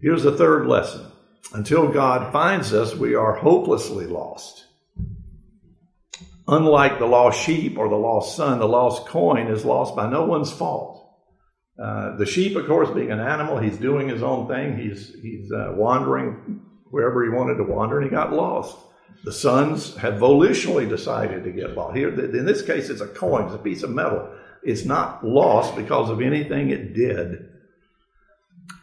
Here's 0.00 0.22
the 0.22 0.36
third 0.36 0.66
lesson. 0.66 1.06
Until 1.52 1.92
God 1.92 2.32
finds 2.32 2.74
us, 2.74 2.94
we 2.94 3.14
are 3.14 3.34
hopelessly 3.34 4.06
lost. 4.06 4.64
Unlike 6.46 6.98
the 6.98 7.06
lost 7.06 7.42
sheep 7.42 7.78
or 7.78 7.88
the 7.88 7.96
lost 7.96 8.36
son, 8.36 8.58
the 8.58 8.68
lost 8.68 9.06
coin 9.06 9.48
is 9.48 9.64
lost 9.64 9.94
by 9.94 10.08
no 10.08 10.24
one's 10.24 10.52
fault. 10.52 10.97
Uh, 11.82 12.16
the 12.16 12.26
sheep, 12.26 12.56
of 12.56 12.66
course, 12.66 12.90
being 12.90 13.12
an 13.12 13.20
animal, 13.20 13.58
he's 13.58 13.78
doing 13.78 14.08
his 14.08 14.22
own 14.22 14.48
thing. 14.48 14.76
He's 14.76 15.14
he's 15.22 15.52
uh, 15.52 15.72
wandering 15.76 16.60
wherever 16.90 17.22
he 17.22 17.30
wanted 17.30 17.56
to 17.56 17.64
wander, 17.64 18.00
and 18.00 18.04
he 18.04 18.10
got 18.10 18.32
lost. 18.32 18.76
The 19.24 19.32
sons 19.32 19.96
had 19.96 20.14
volitionally 20.14 20.88
decided 20.88 21.44
to 21.44 21.52
get 21.52 21.76
lost. 21.76 21.96
Here, 21.96 22.08
in 22.08 22.44
this 22.44 22.62
case, 22.62 22.88
it's 22.88 23.00
a 23.00 23.06
coin, 23.06 23.46
it's 23.46 23.54
a 23.54 23.58
piece 23.58 23.82
of 23.82 23.90
metal. 23.90 24.28
It's 24.62 24.84
not 24.84 25.24
lost 25.24 25.76
because 25.76 26.10
of 26.10 26.20
anything 26.20 26.70
it 26.70 26.94
did. 26.94 27.48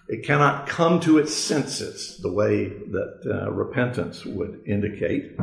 It 0.08 0.24
cannot 0.24 0.68
come 0.68 1.00
to 1.02 1.18
its 1.18 1.34
senses 1.34 2.20
the 2.22 2.32
way 2.32 2.68
that 2.68 3.22
uh, 3.26 3.52
repentance 3.52 4.26
would 4.26 4.62
indicate. 4.68 5.36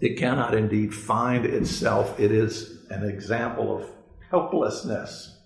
It 0.00 0.18
cannot 0.18 0.54
indeed 0.54 0.94
find 0.94 1.44
itself. 1.44 2.18
It 2.18 2.32
is 2.32 2.86
an 2.90 3.04
example 3.04 3.78
of 3.78 3.90
helplessness. 4.30 5.37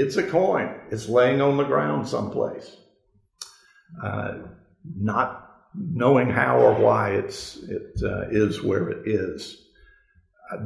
It's 0.00 0.16
a 0.16 0.22
coin. 0.22 0.74
It's 0.90 1.08
laying 1.08 1.40
on 1.40 1.56
the 1.56 1.64
ground 1.64 2.08
someplace. 2.08 2.76
Uh, 4.02 4.38
not 4.96 5.48
knowing 5.74 6.30
how 6.30 6.58
or 6.58 6.74
why 6.74 7.10
it's, 7.10 7.56
it 7.56 8.02
uh, 8.02 8.28
is 8.30 8.62
where 8.62 8.88
it 8.88 9.06
is. 9.06 9.56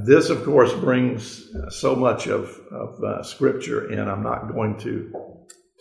This, 0.07 0.31
of 0.31 0.45
course, 0.45 0.73
brings 0.73 1.51
so 1.69 1.95
much 1.95 2.27
of, 2.27 2.59
of 2.71 3.03
uh, 3.03 3.23
Scripture 3.23 3.91
in. 3.91 4.09
I'm 4.09 4.23
not 4.23 4.53
going 4.53 4.79
to 4.81 5.13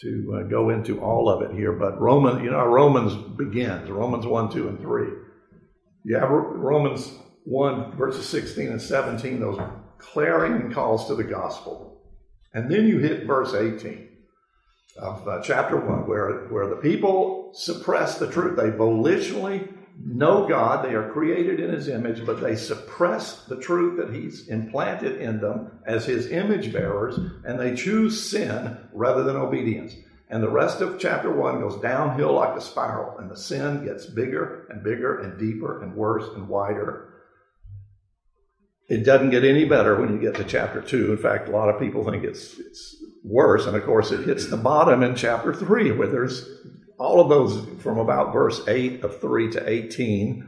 to 0.02 0.40
uh, 0.40 0.50
go 0.50 0.70
into 0.70 1.00
all 1.02 1.30
of 1.30 1.44
it 1.44 1.56
here, 1.56 1.72
but 1.72 2.02
Romans, 2.02 2.44
you 2.44 2.52
know, 2.52 2.66
Romans 2.66 3.14
begins 3.38 3.90
Romans 3.90 4.26
one, 4.26 4.50
two, 4.50 4.68
and 4.68 4.80
three. 4.80 5.10
You 6.04 6.18
have 6.18 6.30
Romans 6.30 7.10
one 7.46 7.96
verses 7.96 8.28
16 8.28 8.70
and 8.70 8.82
17, 8.82 9.40
those 9.40 9.60
clarion 10.00 10.74
calls 10.74 11.08
to 11.08 11.16
the 11.16 11.24
gospel, 11.24 11.93
and 12.54 12.70
then 12.70 12.88
you 12.88 13.00
hit 13.00 13.26
verse 13.26 13.54
18 13.54 14.10
of 14.98 15.28
uh, 15.28 15.42
chapter 15.42 15.78
1, 15.78 16.08
where, 16.08 16.48
where 16.50 16.68
the 16.68 16.76
people 16.76 17.52
suppress 17.54 18.18
the 18.18 18.30
truth. 18.30 18.56
They 18.56 18.70
volitionally 18.70 19.74
know 20.04 20.48
God, 20.48 20.86
they 20.86 20.94
are 20.94 21.12
created 21.12 21.60
in 21.60 21.72
His 21.72 21.88
image, 21.88 22.26
but 22.26 22.42
they 22.42 22.56
suppress 22.56 23.46
the 23.46 23.60
truth 23.60 23.98
that 23.98 24.14
He's 24.14 24.48
implanted 24.48 25.20
in 25.20 25.40
them 25.40 25.80
as 25.86 26.06
His 26.06 26.32
image 26.32 26.72
bearers, 26.72 27.18
and 27.46 27.60
they 27.60 27.76
choose 27.76 28.30
sin 28.30 28.78
rather 28.94 29.24
than 29.24 29.36
obedience. 29.36 29.96
And 30.30 30.42
the 30.42 30.50
rest 30.50 30.82
of 30.82 31.00
chapter 31.00 31.32
1 31.32 31.60
goes 31.60 31.80
downhill 31.82 32.34
like 32.34 32.58
a 32.58 32.62
spiral, 32.62 33.18
and 33.20 33.30
the 33.30 33.38
sin 33.38 33.86
gets 33.86 34.06
bigger 34.06 34.68
and 34.70 34.84
bigger 34.84 35.20
and 35.22 35.40
deeper 35.40 35.84
and 35.84 35.96
worse 35.96 36.28
and 36.36 36.48
wider. 36.48 37.13
It 38.94 39.04
doesn't 39.04 39.32
get 39.32 39.44
any 39.44 39.66
better 39.66 40.00
when 40.00 40.14
you 40.14 40.20
get 40.20 40.36
to 40.36 40.44
chapter 40.44 40.80
2. 40.80 41.14
In 41.14 41.18
fact, 41.18 41.50
a 41.50 41.52
lot 41.52 41.68
of 41.68 41.80
people 41.80 42.04
think 42.04 42.24
it's, 42.24 42.60
it's 42.60 43.04
worse. 43.24 43.66
And 43.66 43.76
of 43.76 43.84
course, 43.84 44.12
it 44.12 44.24
hits 44.24 44.48
the 44.48 44.58
bottom 44.58 45.02
in 45.02 45.16
chapter 45.16 45.52
3, 45.52 45.94
where 45.94 46.08
there's 46.08 46.48
all 47.00 47.20
of 47.20 47.28
those 47.28 47.66
from 47.82 47.98
about 47.98 48.32
verse 48.32 48.62
8 48.68 49.04
of 49.04 49.20
3 49.20 49.50
to 49.54 49.68
18. 49.68 50.48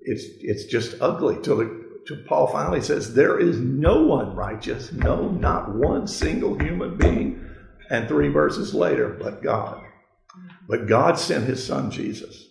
It's, 0.00 0.24
it's 0.40 0.64
just 0.64 0.96
ugly 1.00 1.36
till, 1.40 1.58
the, 1.58 2.00
till 2.08 2.16
Paul 2.26 2.48
finally 2.48 2.80
says, 2.80 3.14
There 3.14 3.38
is 3.38 3.60
no 3.60 4.02
one 4.02 4.34
righteous, 4.34 4.90
no, 4.90 5.28
not 5.28 5.72
one 5.72 6.08
single 6.08 6.58
human 6.58 6.96
being. 6.96 7.46
And 7.90 8.08
three 8.08 8.28
verses 8.28 8.74
later, 8.74 9.08
but 9.08 9.40
God. 9.40 9.80
But 10.68 10.88
God 10.88 11.16
sent 11.16 11.44
his 11.44 11.64
son 11.64 11.92
Jesus. 11.92 12.48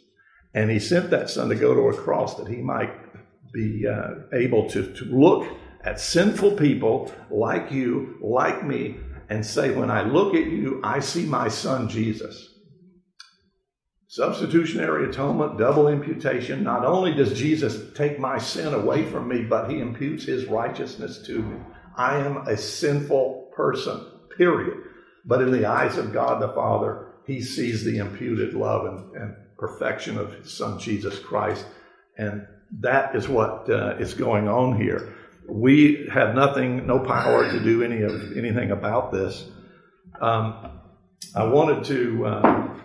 And 0.53 0.71
he 0.71 0.79
sent 0.79 1.09
that 1.09 1.29
son 1.29 1.49
to 1.49 1.55
go 1.55 1.73
to 1.73 1.89
a 1.89 2.01
cross 2.01 2.35
that 2.35 2.47
he 2.47 2.61
might 2.61 3.08
be 3.53 3.87
uh, 3.87 4.15
able 4.33 4.69
to, 4.69 4.93
to 4.93 5.05
look 5.05 5.47
at 5.83 5.99
sinful 5.99 6.51
people 6.51 7.11
like 7.29 7.71
you, 7.71 8.17
like 8.21 8.65
me, 8.65 8.97
and 9.29 9.45
say, 9.45 9.71
when 9.71 9.91
I 9.91 10.01
look 10.01 10.33
at 10.33 10.47
you, 10.47 10.81
I 10.83 10.99
see 10.99 11.25
my 11.25 11.47
son 11.47 11.87
Jesus. 11.87 12.47
Substitutionary 14.07 15.07
atonement, 15.07 15.59
double 15.59 15.87
imputation. 15.87 16.63
Not 16.63 16.83
only 16.83 17.13
does 17.13 17.37
Jesus 17.37 17.93
take 17.93 18.19
my 18.19 18.39
sin 18.39 18.73
away 18.73 19.05
from 19.05 19.27
me, 19.27 19.43
but 19.43 19.69
he 19.69 19.79
imputes 19.79 20.25
his 20.25 20.45
righteousness 20.45 21.21
to 21.27 21.43
me. 21.43 21.57
I 21.95 22.17
am 22.17 22.37
a 22.37 22.57
sinful 22.57 23.51
person, 23.55 24.03
period. 24.35 24.79
But 25.25 25.43
in 25.43 25.51
the 25.51 25.65
eyes 25.67 25.97
of 25.97 26.11
God 26.11 26.41
the 26.41 26.53
Father, 26.53 27.13
he 27.27 27.39
sees 27.39 27.83
the 27.83 27.99
imputed 27.99 28.55
love 28.55 28.85
and, 28.85 29.15
and 29.15 29.35
perfection 29.59 30.17
of 30.17 30.33
his 30.33 30.51
son 30.51 30.79
Jesus 30.79 31.19
Christ. 31.19 31.65
And 32.17 32.47
that 32.79 33.15
is 33.15 33.27
what 33.27 33.69
uh, 33.69 33.95
is 33.99 34.13
going 34.13 34.47
on 34.47 34.79
here 34.79 35.15
we 35.49 36.07
have 36.11 36.35
nothing, 36.35 36.85
no 36.85 36.99
power 36.99 37.49
to 37.51 37.59
do 37.59 37.83
any 37.83 38.01
of 38.01 38.37
anything 38.37 38.71
about 38.71 39.11
this. 39.11 39.45
Um, 40.21 40.79
I 41.35 41.45
wanted 41.45 41.83
to. 41.85 42.25
Uh, 42.25 42.75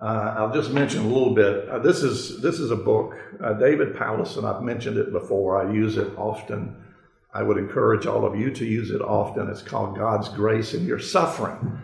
uh, 0.00 0.34
I'll 0.38 0.52
just 0.52 0.70
mention 0.70 1.04
a 1.04 1.08
little 1.08 1.34
bit. 1.34 1.68
Uh, 1.68 1.78
this 1.78 2.02
is 2.02 2.40
this 2.40 2.58
is 2.58 2.70
a 2.70 2.76
book. 2.76 3.14
Uh, 3.42 3.54
David 3.54 3.94
Powlison. 3.94 4.44
I've 4.44 4.62
mentioned 4.62 4.98
it 4.98 5.12
before. 5.12 5.60
I 5.60 5.72
use 5.72 5.96
it 5.96 6.16
often. 6.16 6.82
I 7.32 7.42
would 7.42 7.58
encourage 7.58 8.06
all 8.06 8.24
of 8.24 8.38
you 8.38 8.52
to 8.52 8.64
use 8.64 8.90
it 8.90 9.00
often. 9.00 9.48
It's 9.48 9.62
called 9.62 9.96
God's 9.96 10.28
Grace 10.28 10.74
in 10.74 10.86
Your 10.86 11.00
Suffering. 11.00 11.80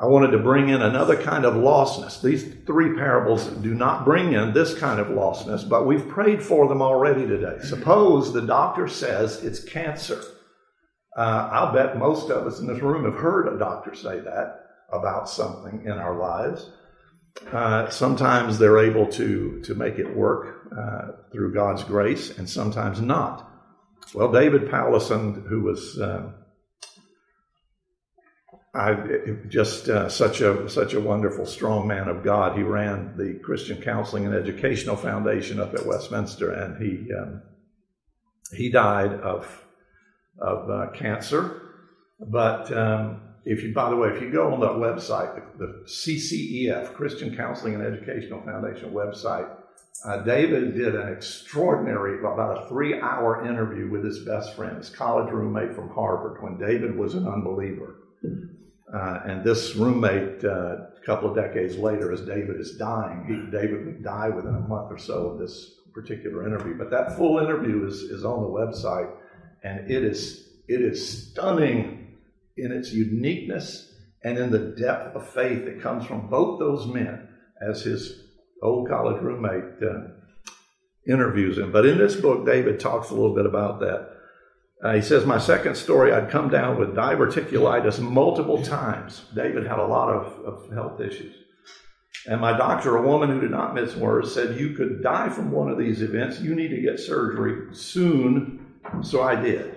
I 0.00 0.06
wanted 0.06 0.30
to 0.30 0.38
bring 0.38 0.68
in 0.68 0.80
another 0.80 1.20
kind 1.20 1.44
of 1.44 1.54
lostness. 1.54 2.22
These 2.22 2.44
three 2.66 2.94
parables 2.94 3.48
do 3.48 3.74
not 3.74 4.04
bring 4.04 4.32
in 4.32 4.52
this 4.52 4.78
kind 4.78 5.00
of 5.00 5.08
lostness, 5.08 5.68
but 5.68 5.86
we've 5.86 6.06
prayed 6.08 6.40
for 6.40 6.68
them 6.68 6.80
already 6.80 7.26
today. 7.26 7.56
Suppose 7.64 8.32
the 8.32 8.42
doctor 8.42 8.86
says 8.86 9.42
it's 9.42 9.64
cancer. 9.64 10.22
Uh, 11.16 11.48
I'll 11.50 11.72
bet 11.72 11.98
most 11.98 12.30
of 12.30 12.46
us 12.46 12.60
in 12.60 12.68
this 12.68 12.80
room 12.80 13.04
have 13.06 13.20
heard 13.20 13.52
a 13.52 13.58
doctor 13.58 13.92
say 13.92 14.20
that 14.20 14.60
about 14.92 15.28
something 15.28 15.82
in 15.84 15.92
our 15.92 16.16
lives. 16.16 16.70
Uh, 17.52 17.90
sometimes 17.90 18.58
they're 18.58 18.78
able 18.78 19.06
to, 19.06 19.60
to 19.62 19.74
make 19.74 19.98
it 19.98 20.16
work 20.16 20.68
uh, 20.78 21.08
through 21.32 21.54
God's 21.54 21.82
grace, 21.82 22.38
and 22.38 22.48
sometimes 22.48 23.00
not. 23.00 23.50
Well, 24.14 24.30
David 24.30 24.68
Powlison, 24.68 25.46
who 25.48 25.62
was 25.62 25.98
uh, 25.98 26.30
I 28.74 28.96
just 29.48 29.88
uh, 29.88 30.08
such 30.08 30.40
a 30.40 30.68
such 30.68 30.92
a 30.92 31.00
wonderful, 31.00 31.46
strong 31.46 31.88
man 31.88 32.08
of 32.08 32.22
God. 32.22 32.56
He 32.56 32.62
ran 32.62 33.16
the 33.16 33.40
Christian 33.42 33.80
Counseling 33.80 34.26
and 34.26 34.34
Educational 34.34 34.94
Foundation 34.94 35.58
up 35.58 35.74
at 35.74 35.86
Westminster, 35.86 36.52
and 36.52 36.82
he 36.82 37.12
um, 37.14 37.42
he 38.52 38.70
died 38.70 39.12
of 39.12 39.64
of 40.38 40.70
uh, 40.70 40.90
cancer. 40.92 41.62
But 42.20 42.70
um, 42.76 43.22
if 43.44 43.62
you, 43.62 43.72
by 43.72 43.88
the 43.88 43.96
way, 43.96 44.10
if 44.10 44.20
you 44.20 44.30
go 44.30 44.52
on 44.52 44.60
that 44.60 44.72
website, 44.72 45.34
the, 45.58 45.66
the 45.66 45.84
CCEF 45.86 46.92
Christian 46.94 47.34
Counseling 47.34 47.74
and 47.74 47.82
Educational 47.82 48.42
Foundation 48.42 48.90
website, 48.92 49.48
uh, 50.04 50.18
David 50.18 50.74
did 50.74 50.94
an 50.94 51.12
extraordinary, 51.12 52.20
about 52.20 52.64
a 52.64 52.68
three 52.68 53.00
hour 53.00 53.46
interview 53.46 53.90
with 53.90 54.04
his 54.04 54.24
best 54.24 54.54
friend, 54.54 54.76
his 54.76 54.90
college 54.90 55.32
roommate 55.32 55.74
from 55.74 55.88
Harvard, 55.90 56.42
when 56.42 56.58
David 56.58 56.96
was 56.96 57.14
an 57.14 57.26
unbeliever. 57.26 57.96
Uh, 58.94 59.20
and 59.26 59.44
this 59.44 59.76
roommate, 59.76 60.42
uh, 60.44 60.76
a 60.96 61.04
couple 61.04 61.28
of 61.28 61.36
decades 61.36 61.76
later, 61.76 62.12
as 62.12 62.22
David 62.22 62.58
is 62.58 62.76
dying, 62.76 63.24
he, 63.26 63.56
David 63.56 63.84
would 63.84 64.02
die 64.02 64.30
within 64.30 64.54
a 64.54 64.60
month 64.60 64.90
or 64.90 64.98
so 64.98 65.28
of 65.28 65.38
this 65.38 65.74
particular 65.92 66.46
interview. 66.46 66.76
But 66.76 66.90
that 66.90 67.16
full 67.16 67.38
interview 67.38 67.86
is, 67.86 68.02
is 68.02 68.24
on 68.24 68.42
the 68.42 68.48
website, 68.48 69.10
and 69.62 69.90
it 69.90 70.04
is 70.04 70.48
it 70.68 70.82
is 70.82 71.30
stunning 71.30 72.18
in 72.56 72.72
its 72.72 72.92
uniqueness 72.92 73.92
and 74.22 74.36
in 74.36 74.50
the 74.50 74.74
depth 74.78 75.16
of 75.16 75.28
faith 75.32 75.64
that 75.64 75.80
comes 75.80 76.04
from 76.04 76.28
both 76.28 76.58
those 76.58 76.86
men 76.86 77.28
as 77.66 77.82
his 77.82 78.24
old 78.62 78.88
college 78.88 79.22
roommate 79.22 79.82
uh, 79.82 80.08
interviews 81.06 81.56
him. 81.58 81.72
But 81.72 81.86
in 81.86 81.98
this 81.98 82.16
book, 82.16 82.44
David 82.44 82.80
talks 82.80 83.10
a 83.10 83.14
little 83.14 83.34
bit 83.34 83.46
about 83.46 83.80
that. 83.80 84.17
Uh, 84.82 84.94
he 84.94 85.02
says, 85.02 85.26
My 85.26 85.38
second 85.38 85.76
story, 85.76 86.12
I'd 86.12 86.30
come 86.30 86.48
down 86.48 86.78
with 86.78 86.94
diverticulitis 86.94 87.98
multiple 87.98 88.62
times. 88.62 89.22
David 89.34 89.66
had 89.66 89.78
a 89.78 89.86
lot 89.86 90.08
of, 90.08 90.38
of 90.44 90.72
health 90.72 91.00
issues. 91.00 91.34
And 92.26 92.40
my 92.40 92.56
doctor, 92.56 92.96
a 92.96 93.06
woman 93.06 93.30
who 93.30 93.40
did 93.40 93.50
not 93.50 93.74
miss 93.74 93.96
words, 93.96 94.32
said, 94.32 94.58
You 94.58 94.74
could 94.74 95.02
die 95.02 95.28
from 95.30 95.50
one 95.50 95.68
of 95.68 95.78
these 95.78 96.02
events. 96.02 96.40
You 96.40 96.54
need 96.54 96.68
to 96.68 96.80
get 96.80 97.00
surgery 97.00 97.74
soon. 97.74 98.66
So 99.02 99.22
I 99.22 99.34
did. 99.34 99.74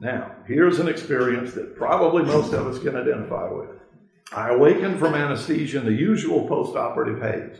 Now, 0.00 0.32
here's 0.46 0.78
an 0.78 0.88
experience 0.88 1.52
that 1.54 1.76
probably 1.76 2.22
most 2.22 2.54
of 2.54 2.66
us 2.66 2.82
can 2.82 2.96
identify 2.96 3.50
with. 3.50 3.68
I 4.32 4.50
awakened 4.50 4.98
from 4.98 5.14
anesthesia 5.14 5.78
in 5.78 5.84
the 5.84 5.92
usual 5.92 6.48
post 6.48 6.76
operative 6.76 7.20
haze. 7.20 7.58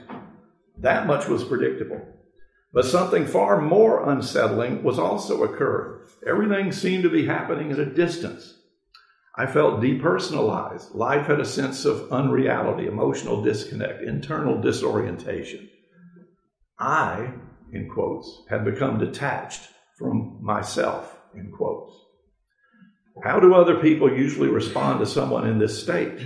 That 0.79 1.07
much 1.07 1.26
was 1.26 1.44
predictable. 1.44 2.00
But 2.72 2.85
something 2.85 3.26
far 3.26 3.61
more 3.61 4.09
unsettling 4.09 4.83
was 4.83 4.98
also 4.98 5.42
occurring. 5.42 6.06
Everything 6.26 6.70
seemed 6.70 7.02
to 7.02 7.11
be 7.11 7.26
happening 7.26 7.72
at 7.72 7.78
a 7.78 7.87
distance. 7.87 8.59
I 9.37 9.46
felt 9.46 9.80
depersonalized. 9.80 10.94
Life 10.94 11.26
had 11.26 11.40
a 11.40 11.44
sense 11.44 11.85
of 11.85 12.12
unreality, 12.12 12.87
emotional 12.87 13.42
disconnect, 13.42 14.02
internal 14.02 14.61
disorientation. 14.61 15.68
I, 16.78 17.33
in 17.72 17.88
quotes, 17.88 18.42
had 18.48 18.64
become 18.64 18.98
detached 18.98 19.68
from 19.96 20.38
myself, 20.40 21.18
in 21.35 21.50
quotes. 21.50 21.94
How 23.22 23.40
do 23.40 23.54
other 23.54 23.76
people 23.76 24.11
usually 24.11 24.48
respond 24.48 25.00
to 25.00 25.06
someone 25.06 25.46
in 25.46 25.59
this 25.59 25.80
state? 25.83 26.18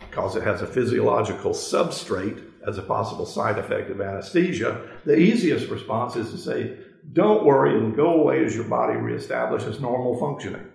Because 0.00 0.36
it 0.36 0.42
has 0.42 0.62
a 0.62 0.66
physiological 0.66 1.52
substrate 1.52 2.43
as 2.66 2.78
a 2.78 2.82
possible 2.82 3.26
side 3.26 3.58
effect 3.58 3.90
of 3.90 4.00
anesthesia, 4.00 4.88
the 5.04 5.16
easiest 5.16 5.68
response 5.68 6.16
is 6.16 6.30
to 6.30 6.38
say, 6.38 6.76
don't 7.12 7.44
worry 7.44 7.78
and 7.78 7.96
go 7.96 8.20
away 8.20 8.44
as 8.44 8.54
your 8.54 8.64
body 8.64 8.94
reestablishes 8.94 9.80
normal 9.80 10.18
functioning. 10.18 10.66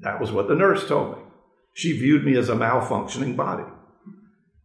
That 0.00 0.20
was 0.20 0.32
what 0.32 0.48
the 0.48 0.54
nurse 0.54 0.86
told 0.86 1.16
me. 1.16 1.22
She 1.74 1.98
viewed 1.98 2.24
me 2.24 2.36
as 2.36 2.48
a 2.48 2.54
malfunctioning 2.54 3.36
body. 3.36 3.64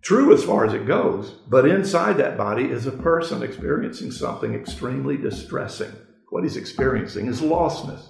True 0.04 0.34
as 0.34 0.44
far 0.44 0.66
as 0.66 0.74
it 0.74 0.86
goes, 0.86 1.32
but 1.48 1.68
inside 1.68 2.18
that 2.18 2.38
body 2.38 2.66
is 2.66 2.86
a 2.86 2.92
person 2.92 3.42
experiencing 3.42 4.12
something 4.12 4.54
extremely 4.54 5.16
distressing. 5.16 5.92
What 6.30 6.44
he's 6.44 6.58
experiencing 6.58 7.28
is 7.28 7.42
lostness. 7.42 8.08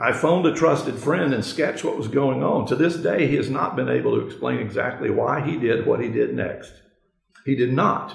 I 0.00 0.12
phoned 0.12 0.46
a 0.46 0.54
trusted 0.54 0.94
friend 0.94 1.34
and 1.34 1.44
sketched 1.44 1.84
what 1.84 1.98
was 1.98 2.08
going 2.08 2.42
on. 2.42 2.66
To 2.66 2.76
this 2.76 2.96
day, 2.96 3.26
he 3.26 3.36
has 3.36 3.50
not 3.50 3.76
been 3.76 3.88
able 3.88 4.16
to 4.16 4.26
explain 4.26 4.58
exactly 4.58 5.10
why 5.10 5.40
he 5.40 5.58
did 5.58 5.86
what 5.86 6.00
he 6.00 6.08
did 6.08 6.34
next. 6.34 6.72
He 7.48 7.56
did 7.56 7.72
not 7.72 8.14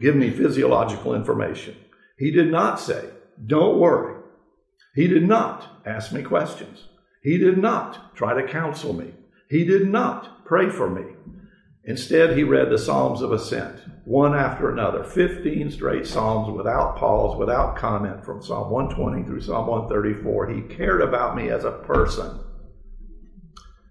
give 0.00 0.14
me 0.14 0.30
physiological 0.30 1.12
information. 1.12 1.74
He 2.16 2.30
did 2.30 2.48
not 2.48 2.78
say, 2.78 3.06
Don't 3.44 3.80
worry. 3.80 4.22
He 4.94 5.08
did 5.08 5.26
not 5.26 5.82
ask 5.84 6.12
me 6.12 6.22
questions. 6.22 6.84
He 7.24 7.38
did 7.38 7.58
not 7.58 8.14
try 8.14 8.40
to 8.40 8.46
counsel 8.46 8.92
me. 8.92 9.14
He 9.50 9.64
did 9.64 9.88
not 9.88 10.44
pray 10.44 10.70
for 10.70 10.88
me. 10.88 11.02
Instead, 11.86 12.36
he 12.36 12.44
read 12.44 12.70
the 12.70 12.78
Psalms 12.78 13.20
of 13.20 13.32
Ascent, 13.32 13.80
one 14.04 14.36
after 14.36 14.70
another, 14.70 15.02
15 15.02 15.72
straight 15.72 16.06
Psalms 16.06 16.56
without 16.56 16.98
pause, 16.98 17.36
without 17.36 17.74
comment 17.74 18.24
from 18.24 18.40
Psalm 18.40 18.70
120 18.70 19.24
through 19.24 19.40
Psalm 19.40 19.66
134. 19.66 20.50
He 20.50 20.60
cared 20.76 21.02
about 21.02 21.34
me 21.34 21.48
as 21.48 21.64
a 21.64 21.72
person. 21.72 22.38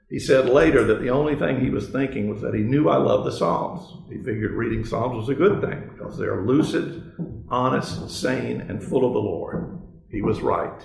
He 0.10 0.20
said 0.20 0.48
later 0.48 0.86
that 0.86 1.02
the 1.02 1.10
only 1.10 1.36
thing 1.36 1.60
he 1.60 1.70
was 1.70 1.90
thinking 1.90 2.30
was 2.30 2.42
that 2.42 2.54
he 2.54 2.62
knew 2.62 2.88
I 2.88 2.96
loved 2.96 3.28
the 3.28 3.38
Psalms. 3.38 4.08
He 4.10 4.18
figured 4.18 4.52
reading 4.52 4.86
Psalms 4.86 5.18
was 5.18 5.30
a 5.30 5.36
good 5.36 5.60
thing 5.60 5.90
because 5.92 6.18
they 6.18 6.26
are 6.26 6.46
lucid, 6.46 7.46
honest, 7.50 8.10
sane, 8.10 8.62
and 8.62 8.82
full 8.82 9.06
of 9.06 9.14
the 9.14 9.20
Lord. 9.20 9.82
He 10.10 10.22
was 10.22 10.40
right. 10.40 10.82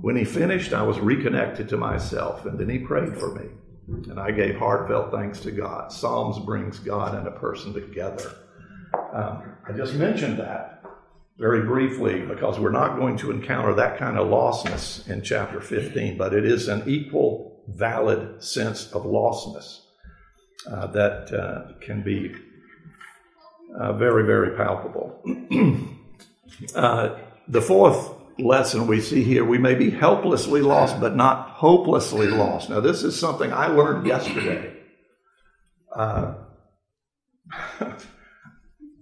When 0.00 0.14
he 0.14 0.24
finished, 0.24 0.72
I 0.72 0.82
was 0.82 1.00
reconnected 1.00 1.68
to 1.70 1.76
myself, 1.76 2.46
and 2.46 2.58
then 2.58 2.68
he 2.68 2.78
prayed 2.78 3.18
for 3.18 3.34
me. 3.34 3.48
And 4.08 4.20
I 4.20 4.30
gave 4.30 4.56
heartfelt 4.56 5.10
thanks 5.10 5.40
to 5.40 5.50
God. 5.50 5.90
Psalms 5.90 6.38
brings 6.38 6.78
God 6.78 7.16
and 7.16 7.26
a 7.26 7.32
person 7.32 7.74
together. 7.74 8.32
Um, 9.12 9.56
I 9.68 9.72
just 9.76 9.94
mentioned 9.94 10.38
that 10.38 10.84
very 11.36 11.66
briefly 11.66 12.20
because 12.20 12.60
we're 12.60 12.70
not 12.70 12.96
going 12.96 13.16
to 13.16 13.32
encounter 13.32 13.74
that 13.74 13.98
kind 13.98 14.16
of 14.16 14.28
lostness 14.28 15.08
in 15.08 15.22
chapter 15.22 15.60
15, 15.60 16.16
but 16.16 16.32
it 16.32 16.44
is 16.44 16.68
an 16.68 16.84
equal 16.86 17.49
valid 17.68 18.42
sense 18.42 18.92
of 18.92 19.04
lostness 19.04 19.80
uh, 20.70 20.86
that 20.88 21.32
uh, 21.32 21.72
can 21.80 22.02
be 22.02 22.34
uh, 23.78 23.92
very, 23.94 24.24
very 24.24 24.56
palpable. 24.56 25.22
Uh, 26.74 27.16
the 27.48 27.62
fourth 27.62 28.12
lesson 28.38 28.86
we 28.86 29.00
see 29.00 29.22
here 29.22 29.44
we 29.44 29.56
may 29.56 29.74
be 29.74 29.90
helplessly 29.90 30.60
lost, 30.60 31.00
but 31.00 31.16
not 31.16 31.48
hopelessly 31.50 32.26
lost. 32.26 32.70
Now, 32.70 32.80
this 32.80 33.02
is 33.02 33.18
something 33.18 33.52
I 33.52 33.68
learned 33.68 34.06
yesterday. 34.06 34.76
Uh, 35.94 36.34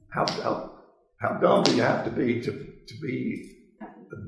how, 0.09 0.27
how, 0.27 0.73
how 1.21 1.38
dumb 1.40 1.64
do 1.64 1.75
you 1.75 1.83
have 1.83 2.05
to 2.05 2.11
be 2.11 2.40
to, 2.42 2.53
to 2.53 3.01
be 3.03 3.57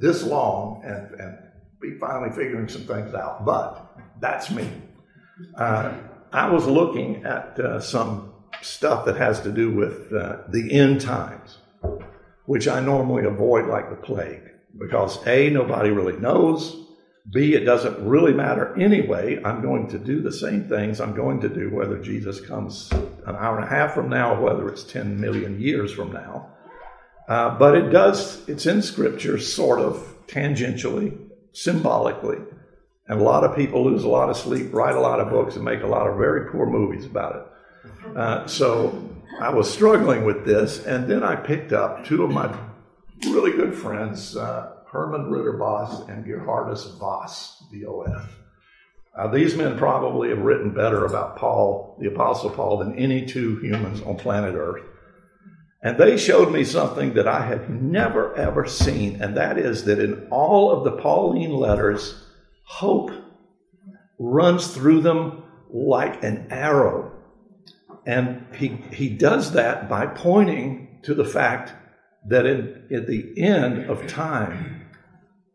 this 0.01 0.23
long 0.23 0.83
and, 0.85 1.21
and 1.21 1.39
be 1.81 1.99
finally 1.99 2.31
figuring 2.31 2.69
some 2.69 2.83
things 2.83 3.15
out? 3.15 3.45
But 3.45 3.97
that's 4.21 4.51
me. 4.51 4.69
Uh, 5.57 5.95
I 6.33 6.51
was 6.51 6.67
looking 6.67 7.25
at 7.25 7.59
uh, 7.59 7.81
some 7.81 8.33
stuff 8.63 9.07
that 9.07 9.17
has 9.17 9.41
to 9.41 9.51
do 9.51 9.73
with 9.73 10.13
uh, 10.13 10.39
the 10.49 10.73
end 10.73 11.01
times, 11.01 11.59
which 12.47 12.69
I 12.69 12.81
normally 12.81 13.25
avoid 13.25 13.67
like 13.67 13.91
the 13.91 13.97
plague 13.97 14.43
because 14.79 15.27
A, 15.27 15.51
nobody 15.51 15.91
really 15.91 16.19
knows. 16.19 16.77
B, 17.33 17.55
it 17.55 17.65
doesn't 17.65 18.05
really 18.05 18.33
matter 18.33 18.79
anyway. 18.81 19.41
I'm 19.45 19.63
going 19.63 19.89
to 19.89 19.99
do 19.99 20.21
the 20.23 20.33
same 20.33 20.65
things 20.65 21.01
I'm 21.01 21.15
going 21.15 21.41
to 21.43 21.49
do 21.49 21.71
whether 21.71 21.99
Jesus 21.99 22.41
comes 22.41 22.91
an 22.93 23.37
hour 23.37 23.57
and 23.57 23.65
a 23.65 23.69
half 23.69 23.95
from 23.95 24.09
now 24.09 24.35
or 24.35 24.41
whether 24.41 24.69
it's 24.69 24.85
10 24.85 25.21
million 25.21 25.61
years 25.61 25.93
from 25.93 26.13
now. 26.13 26.51
Uh, 27.29 27.57
but 27.59 27.77
it 27.77 27.91
does, 27.91 28.49
it's 28.49 28.67
in 28.67 28.83
Scripture 28.83 29.39
sort 29.39 29.81
of 29.81 30.17
tangentially, 30.27 31.17
symbolically. 31.53 32.39
And 33.11 33.21
a 33.21 33.25
lot 33.25 33.43
of 33.43 33.57
people 33.57 33.85
lose 33.85 34.05
a 34.05 34.09
lot 34.09 34.31
of 34.31 34.37
sleep, 34.37 34.73
write 34.73 34.95
a 34.95 35.01
lot 35.01 35.19
of 35.19 35.31
books, 35.31 35.57
and 35.57 35.65
make 35.65 35.83
a 35.83 35.87
lot 35.87 36.07
of 36.07 36.17
very 36.17 36.49
poor 36.49 36.65
movies 36.65 37.07
about 37.07 37.35
it. 37.35 38.17
Uh, 38.17 38.47
so 38.47 39.11
I 39.41 39.51
was 39.53 39.69
struggling 39.69 40.25
with 40.25 40.47
this, 40.47 40.87
and 40.87 41.11
then 41.11 41.25
I 41.25 41.35
picked 41.35 41.73
up 41.73 42.05
two 42.05 42.23
of 42.23 42.31
my 42.31 42.57
really 43.25 43.51
good 43.51 43.75
friends, 43.75 44.37
uh, 44.37 44.75
Herman 44.93 45.23
Ridderbos 45.23 46.09
and 46.09 46.25
Geerhardus 46.25 47.01
Vos, 47.01 47.65
V-O-S. 47.73 48.29
Uh, 49.19 49.27
these 49.27 49.57
men 49.57 49.77
probably 49.77 50.29
have 50.29 50.39
written 50.39 50.73
better 50.73 51.05
about 51.05 51.37
Paul, 51.37 51.97
the 51.99 52.07
Apostle 52.07 52.51
Paul, 52.51 52.79
than 52.79 52.95
any 52.95 53.27
two 53.27 53.57
humans 53.57 54.03
on 54.03 54.19
planet 54.19 54.55
Earth. 54.55 54.85
And 55.83 55.99
they 55.99 56.17
showed 56.17 56.53
me 56.53 56.63
something 56.63 57.15
that 57.15 57.27
I 57.27 57.45
had 57.45 57.71
never 57.71 58.37
ever 58.37 58.69
seen, 58.69 59.21
and 59.21 59.37
that 59.37 59.59
is 59.59 59.87
that 59.87 59.99
in 59.99 60.29
all 60.31 60.71
of 60.71 60.85
the 60.85 60.93
Pauline 60.93 61.55
letters, 61.55 62.27
hope 62.71 63.11
runs 64.21 64.69
through 64.69 65.01
them 65.01 65.43
like 65.71 66.23
an 66.23 66.47
arrow. 66.51 67.11
And 68.07 68.47
he, 68.55 68.69
he 68.93 69.09
does 69.09 69.53
that 69.53 69.89
by 69.89 70.07
pointing 70.07 71.01
to 71.03 71.13
the 71.13 71.25
fact 71.25 71.73
that 72.29 72.47
in, 72.47 72.87
at 72.95 73.09
the 73.09 73.35
end 73.37 73.91
of 73.91 74.07
time, 74.07 74.87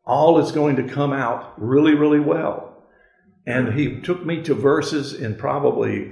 all 0.06 0.40
is 0.40 0.52
going 0.52 0.76
to 0.76 0.84
come 0.94 1.14
out 1.14 1.54
really, 1.58 1.96
really 1.96 2.20
well. 2.20 2.84
And 3.48 3.74
he 3.74 4.02
took 4.02 4.26
me 4.26 4.44
to 4.44 4.54
verses 4.54 5.14
in 5.14 5.36
probably 5.36 6.12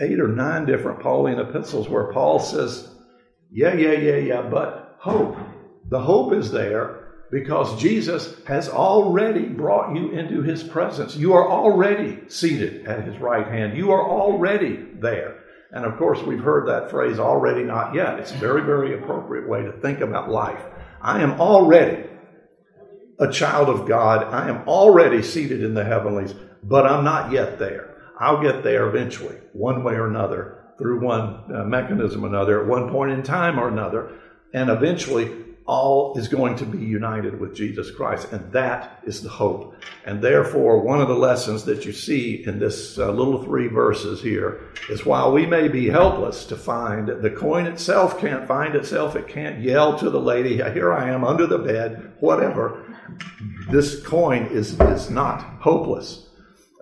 eight 0.00 0.18
or 0.18 0.28
nine 0.28 0.66
different 0.66 1.00
Pauline 1.00 1.38
epistles 1.38 1.88
where 1.88 2.12
Paul 2.12 2.40
says, 2.40 2.90
Yeah, 3.52 3.74
yeah, 3.74 3.92
yeah, 3.92 4.16
yeah, 4.16 4.42
but 4.42 4.96
hope. 4.98 5.36
The 5.88 6.00
hope 6.00 6.32
is 6.32 6.50
there 6.50 7.05
because 7.30 7.80
Jesus 7.80 8.34
has 8.46 8.68
already 8.68 9.46
brought 9.46 9.94
you 9.96 10.10
into 10.10 10.42
his 10.42 10.62
presence. 10.62 11.16
You 11.16 11.34
are 11.34 11.48
already 11.48 12.20
seated 12.28 12.86
at 12.86 13.04
his 13.04 13.18
right 13.18 13.46
hand. 13.46 13.76
You 13.76 13.90
are 13.92 14.08
already 14.08 14.86
there. 15.00 15.42
And 15.72 15.84
of 15.84 15.98
course, 15.98 16.22
we've 16.22 16.42
heard 16.42 16.68
that 16.68 16.90
phrase 16.90 17.18
already, 17.18 17.64
not 17.64 17.94
yet. 17.94 18.20
It's 18.20 18.30
a 18.30 18.36
very, 18.36 18.62
very 18.62 18.94
appropriate 18.94 19.48
way 19.48 19.62
to 19.62 19.72
think 19.72 20.00
about 20.00 20.30
life. 20.30 20.62
I 21.02 21.22
am 21.22 21.40
already 21.40 22.08
a 23.18 23.30
child 23.30 23.68
of 23.68 23.88
God. 23.88 24.22
I 24.24 24.48
am 24.48 24.68
already 24.68 25.22
seated 25.22 25.62
in 25.62 25.74
the 25.74 25.84
heavenlies, 25.84 26.34
but 26.62 26.86
I'm 26.86 27.04
not 27.04 27.32
yet 27.32 27.58
there. 27.58 27.96
I'll 28.18 28.42
get 28.42 28.62
there 28.62 28.88
eventually, 28.88 29.36
one 29.52 29.84
way 29.84 29.94
or 29.94 30.06
another, 30.06 30.64
through 30.78 31.00
one 31.00 31.52
uh, 31.54 31.64
mechanism 31.64 32.24
or 32.24 32.28
another, 32.28 32.62
at 32.62 32.68
one 32.68 32.90
point 32.90 33.12
in 33.12 33.22
time 33.22 33.58
or 33.58 33.68
another. 33.68 34.12
And 34.54 34.70
eventually, 34.70 35.45
all 35.66 36.16
is 36.16 36.28
going 36.28 36.56
to 36.56 36.64
be 36.64 36.78
united 36.78 37.40
with 37.40 37.54
Jesus 37.54 37.90
Christ. 37.90 38.32
And 38.32 38.52
that 38.52 39.00
is 39.04 39.22
the 39.22 39.28
hope. 39.28 39.74
And 40.04 40.22
therefore, 40.22 40.80
one 40.80 41.00
of 41.00 41.08
the 41.08 41.14
lessons 41.14 41.64
that 41.64 41.84
you 41.84 41.92
see 41.92 42.44
in 42.46 42.58
this 42.58 42.98
uh, 42.98 43.10
little 43.10 43.42
three 43.42 43.66
verses 43.66 44.22
here 44.22 44.60
is 44.88 45.04
while 45.04 45.32
we 45.32 45.44
may 45.44 45.66
be 45.66 45.88
helpless 45.88 46.44
to 46.46 46.56
find, 46.56 47.08
the 47.08 47.30
coin 47.30 47.66
itself 47.66 48.20
can't 48.20 48.46
find 48.46 48.76
itself. 48.76 49.16
It 49.16 49.26
can't 49.26 49.60
yell 49.60 49.98
to 49.98 50.08
the 50.08 50.20
lady, 50.20 50.56
here 50.56 50.92
I 50.92 51.10
am 51.10 51.24
under 51.24 51.46
the 51.46 51.58
bed, 51.58 52.12
whatever. 52.20 52.84
This 53.70 54.04
coin 54.04 54.46
is, 54.46 54.78
is 54.80 55.10
not 55.10 55.40
hopeless. 55.60 56.28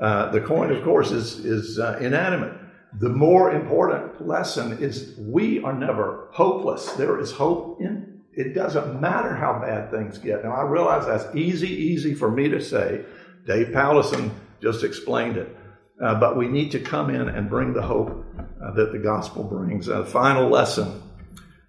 Uh, 0.01 0.31
the 0.31 0.41
coin, 0.41 0.71
of 0.71 0.83
course, 0.85 1.11
is, 1.11 1.39
is 1.39 1.79
uh, 1.79 1.99
inanimate. 2.01 2.53
The 3.01 3.09
more 3.09 3.53
important 3.53 4.27
lesson 4.27 4.79
is 4.79 5.15
we 5.19 5.63
are 5.63 5.73
never 5.73 6.29
hopeless. 6.33 6.93
There 6.93 7.19
is 7.19 7.33
hope 7.33 7.81
in 7.81 8.14
it 8.37 8.55
doesn't 8.55 9.01
matter 9.01 9.35
how 9.35 9.59
bad 9.61 9.91
things 9.91 10.19
get. 10.19 10.45
Now, 10.45 10.53
I 10.53 10.63
realize 10.63 11.07
that's 11.07 11.35
easy, 11.35 11.69
easy 11.69 12.15
for 12.15 12.31
me 12.31 12.49
to 12.49 12.61
say. 12.61 13.05
Dave 13.47 13.69
Powlison 13.69 14.31
just 14.61 14.85
explained 14.85 15.37
it. 15.37 15.57
Uh, 16.03 16.19
but 16.19 16.37
we 16.37 16.49
need 16.49 16.73
to 16.73 16.81
come 16.81 17.11
in 17.11 17.29
and 17.29 17.49
bring 17.49 17.73
the 17.73 17.83
hope 17.83 18.25
uh, 18.63 18.73
that 18.73 18.91
the 18.93 18.99
gospel 18.99 19.45
brings. 19.45 19.89
A 19.89 20.05
final 20.05 20.49
lesson 20.49 21.01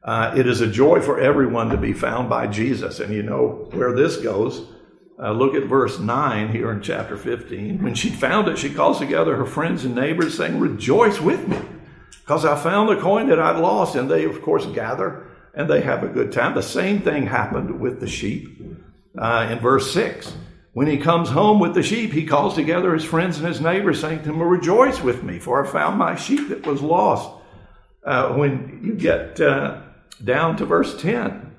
Uh, 0.03 0.33
it 0.37 0.45
is 0.45 0.61
a 0.61 0.67
joy 0.67 1.01
for 1.01 1.19
everyone 1.19 1.69
to 1.69 1.77
be 1.77 1.91
found 1.91 2.29
by 2.29 2.45
Jesus. 2.45 2.99
And 2.99 3.11
you 3.13 3.23
know 3.23 3.67
where 3.73 3.95
this 3.95 4.17
goes. 4.17 4.61
Uh, 5.17 5.31
look 5.31 5.55
at 5.55 5.63
verse 5.63 5.97
9 5.97 6.51
here 6.51 6.71
in 6.71 6.81
chapter 6.81 7.17
15. 7.17 7.81
When 7.81 7.95
she 7.95 8.09
found 8.09 8.47
it, 8.47 8.57
she 8.59 8.71
calls 8.71 8.99
together 8.99 9.35
her 9.35 9.45
friends 9.47 9.83
and 9.83 9.95
neighbors, 9.95 10.37
saying, 10.37 10.59
Rejoice 10.59 11.19
with 11.19 11.47
me, 11.47 11.57
because 12.21 12.45
I 12.45 12.55
found 12.55 12.89
the 12.89 13.01
coin 13.01 13.29
that 13.29 13.39
I'd 13.39 13.57
lost. 13.59 13.95
And 13.95 14.09
they, 14.09 14.25
of 14.25 14.41
course, 14.43 14.65
gather 14.67 15.25
and 15.55 15.69
they 15.69 15.81
have 15.81 16.03
a 16.03 16.07
good 16.07 16.31
time. 16.31 16.53
The 16.53 16.61
same 16.61 17.01
thing 17.01 17.27
happened 17.27 17.79
with 17.79 17.99
the 17.99 18.07
sheep 18.07 18.61
uh, 19.17 19.47
in 19.51 19.59
verse 19.59 19.91
6. 19.93 20.35
When 20.73 20.87
he 20.87 20.97
comes 20.97 21.29
home 21.29 21.59
with 21.59 21.73
the 21.73 21.83
sheep, 21.83 22.11
he 22.11 22.25
calls 22.25 22.53
together 22.53 22.93
his 22.93 23.05
friends 23.05 23.37
and 23.37 23.47
his 23.47 23.61
neighbors, 23.61 24.01
saying 24.01 24.19
to 24.19 24.25
them, 24.25 24.41
Rejoice 24.41 25.01
with 25.01 25.23
me, 25.23 25.39
for 25.39 25.65
I 25.65 25.71
found 25.71 25.97
my 25.97 26.15
sheep 26.15 26.49
that 26.49 26.67
was 26.67 26.81
lost. 26.81 27.29
Uh, 28.05 28.33
when 28.33 28.81
you 28.83 28.93
get 28.93 29.39
uh, 29.39 29.81
down 30.23 30.57
to 30.57 30.65
verse 30.65 31.01
10. 31.01 31.53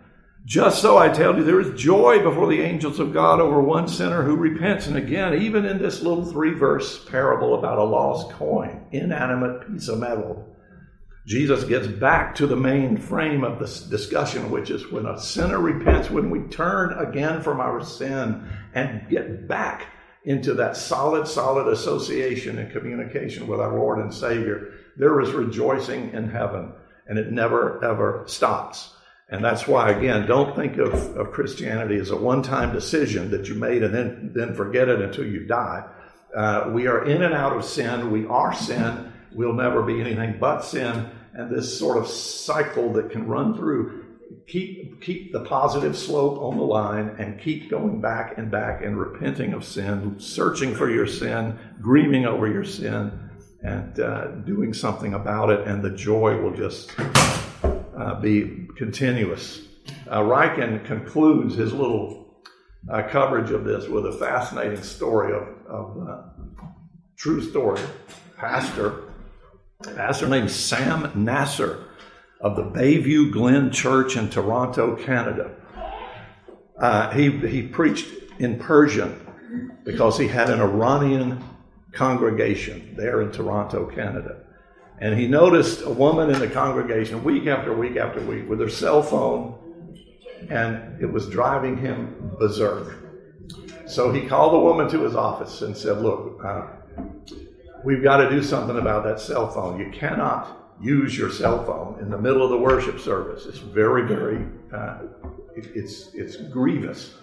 Just 0.44 0.80
so 0.80 0.96
I 0.96 1.08
tell 1.08 1.36
you, 1.36 1.42
there 1.42 1.60
is 1.60 1.80
joy 1.80 2.22
before 2.22 2.46
the 2.46 2.60
angels 2.60 3.00
of 3.00 3.12
God 3.12 3.40
over 3.40 3.60
one 3.60 3.88
sinner 3.88 4.22
who 4.22 4.36
repents. 4.36 4.86
And 4.86 4.96
again, 4.96 5.34
even 5.42 5.64
in 5.64 5.78
this 5.78 6.02
little 6.02 6.24
three 6.24 6.54
verse 6.54 7.04
parable 7.04 7.58
about 7.58 7.78
a 7.78 7.82
lost 7.82 8.30
coin, 8.30 8.86
inanimate 8.92 9.66
piece 9.66 9.88
of 9.88 9.98
metal, 9.98 10.55
Jesus 11.26 11.64
gets 11.64 11.88
back 11.88 12.36
to 12.36 12.46
the 12.46 12.54
main 12.54 12.96
frame 12.96 13.42
of 13.42 13.58
this 13.58 13.80
discussion, 13.80 14.48
which 14.48 14.70
is 14.70 14.92
when 14.92 15.06
a 15.06 15.18
sinner 15.18 15.58
repents, 15.58 16.08
when 16.08 16.30
we 16.30 16.40
turn 16.48 16.92
again 16.92 17.42
from 17.42 17.58
our 17.58 17.84
sin 17.84 18.48
and 18.74 19.08
get 19.10 19.48
back 19.48 19.88
into 20.24 20.54
that 20.54 20.76
solid, 20.76 21.26
solid 21.26 21.66
association 21.66 22.58
and 22.58 22.70
communication 22.70 23.48
with 23.48 23.58
our 23.58 23.76
Lord 23.76 23.98
and 23.98 24.14
Savior, 24.14 24.74
there 24.96 25.20
is 25.20 25.32
rejoicing 25.32 26.12
in 26.12 26.28
heaven 26.28 26.72
and 27.08 27.18
it 27.18 27.32
never 27.32 27.84
ever 27.84 28.22
stops. 28.26 28.94
And 29.28 29.44
that's 29.44 29.66
why, 29.66 29.90
again, 29.90 30.28
don't 30.28 30.54
think 30.54 30.78
of, 30.78 30.94
of 31.16 31.32
Christianity 31.32 31.96
as 31.96 32.10
a 32.10 32.16
one 32.16 32.42
time 32.42 32.72
decision 32.72 33.32
that 33.32 33.48
you 33.48 33.56
made 33.56 33.82
and 33.82 33.92
then, 33.92 34.30
then 34.32 34.54
forget 34.54 34.88
it 34.88 35.00
until 35.00 35.26
you 35.26 35.44
die. 35.44 35.84
Uh, 36.36 36.70
we 36.72 36.86
are 36.86 37.04
in 37.04 37.22
and 37.22 37.34
out 37.34 37.56
of 37.56 37.64
sin. 37.64 38.12
We 38.12 38.26
are 38.26 38.54
sin. 38.54 39.12
We'll 39.32 39.54
never 39.54 39.82
be 39.82 40.00
anything 40.00 40.36
but 40.38 40.60
sin. 40.60 41.10
And 41.36 41.54
this 41.54 41.78
sort 41.78 41.98
of 41.98 42.08
cycle 42.08 42.94
that 42.94 43.10
can 43.10 43.26
run 43.26 43.54
through, 43.54 44.06
keep, 44.46 45.02
keep 45.02 45.32
the 45.32 45.40
positive 45.40 45.94
slope 45.94 46.38
on 46.38 46.56
the 46.56 46.62
line 46.62 47.14
and 47.18 47.38
keep 47.38 47.68
going 47.68 48.00
back 48.00 48.38
and 48.38 48.50
back 48.50 48.82
and 48.82 48.98
repenting 48.98 49.52
of 49.52 49.62
sin, 49.62 50.16
searching 50.18 50.74
for 50.74 50.90
your 50.90 51.06
sin, 51.06 51.58
grieving 51.78 52.24
over 52.24 52.50
your 52.50 52.64
sin, 52.64 53.12
and 53.62 54.00
uh, 54.00 54.28
doing 54.46 54.72
something 54.72 55.12
about 55.12 55.50
it, 55.50 55.68
and 55.68 55.82
the 55.82 55.90
joy 55.90 56.40
will 56.40 56.54
just 56.54 56.94
uh, 56.98 58.18
be 58.18 58.66
continuous. 58.78 59.60
Uh, 60.08 60.80
concludes 60.86 61.54
his 61.54 61.74
little 61.74 62.42
uh, 62.90 63.02
coverage 63.10 63.50
of 63.50 63.64
this 63.64 63.88
with 63.88 64.06
a 64.06 64.12
fascinating 64.12 64.82
story 64.82 65.34
of, 65.34 65.48
of 65.66 66.08
uh, 66.08 66.22
true 67.18 67.42
story. 67.42 67.82
Pastor, 68.38 69.05
pastor 69.82 70.28
named 70.28 70.50
Sam 70.50 71.10
Nasser 71.14 71.84
of 72.40 72.56
the 72.56 72.62
Bayview 72.62 73.32
Glen 73.32 73.70
Church 73.70 74.16
in 74.16 74.28
Toronto, 74.30 74.96
Canada. 74.96 75.50
Uh, 76.78 77.10
he, 77.10 77.30
he 77.30 77.62
preached 77.62 78.08
in 78.38 78.58
Persian 78.58 79.76
because 79.84 80.18
he 80.18 80.28
had 80.28 80.50
an 80.50 80.60
Iranian 80.60 81.42
congregation 81.92 82.94
there 82.96 83.22
in 83.22 83.32
Toronto, 83.32 83.86
Canada. 83.86 84.42
And 85.00 85.18
he 85.18 85.26
noticed 85.26 85.82
a 85.82 85.90
woman 85.90 86.30
in 86.30 86.40
the 86.40 86.48
congregation 86.48 87.22
week 87.22 87.46
after 87.46 87.74
week 87.74 87.96
after 87.96 88.20
week 88.20 88.48
with 88.48 88.60
her 88.60 88.68
cell 88.68 89.02
phone, 89.02 89.58
and 90.48 91.00
it 91.02 91.06
was 91.06 91.28
driving 91.28 91.76
him 91.76 92.32
berserk. 92.38 92.94
So 93.86 94.10
he 94.10 94.26
called 94.26 94.54
the 94.54 94.58
woman 94.58 94.88
to 94.88 95.02
his 95.02 95.14
office 95.14 95.62
and 95.62 95.76
said, 95.76 95.98
Look, 95.98 96.42
uh, 96.44 96.66
we've 97.84 98.02
got 98.02 98.18
to 98.18 98.30
do 98.30 98.42
something 98.42 98.78
about 98.78 99.04
that 99.04 99.20
cell 99.20 99.48
phone. 99.50 99.78
You 99.78 99.90
cannot 99.90 100.74
use 100.80 101.16
your 101.16 101.30
cell 101.30 101.64
phone 101.64 102.00
in 102.00 102.10
the 102.10 102.18
middle 102.18 102.42
of 102.42 102.50
the 102.50 102.58
worship 102.58 103.00
service. 103.00 103.46
It's 103.46 103.58
very, 103.58 104.06
very, 104.06 104.44
uh, 104.72 104.98
it's, 105.54 106.14
it's 106.14 106.36
grievous. 106.36 107.14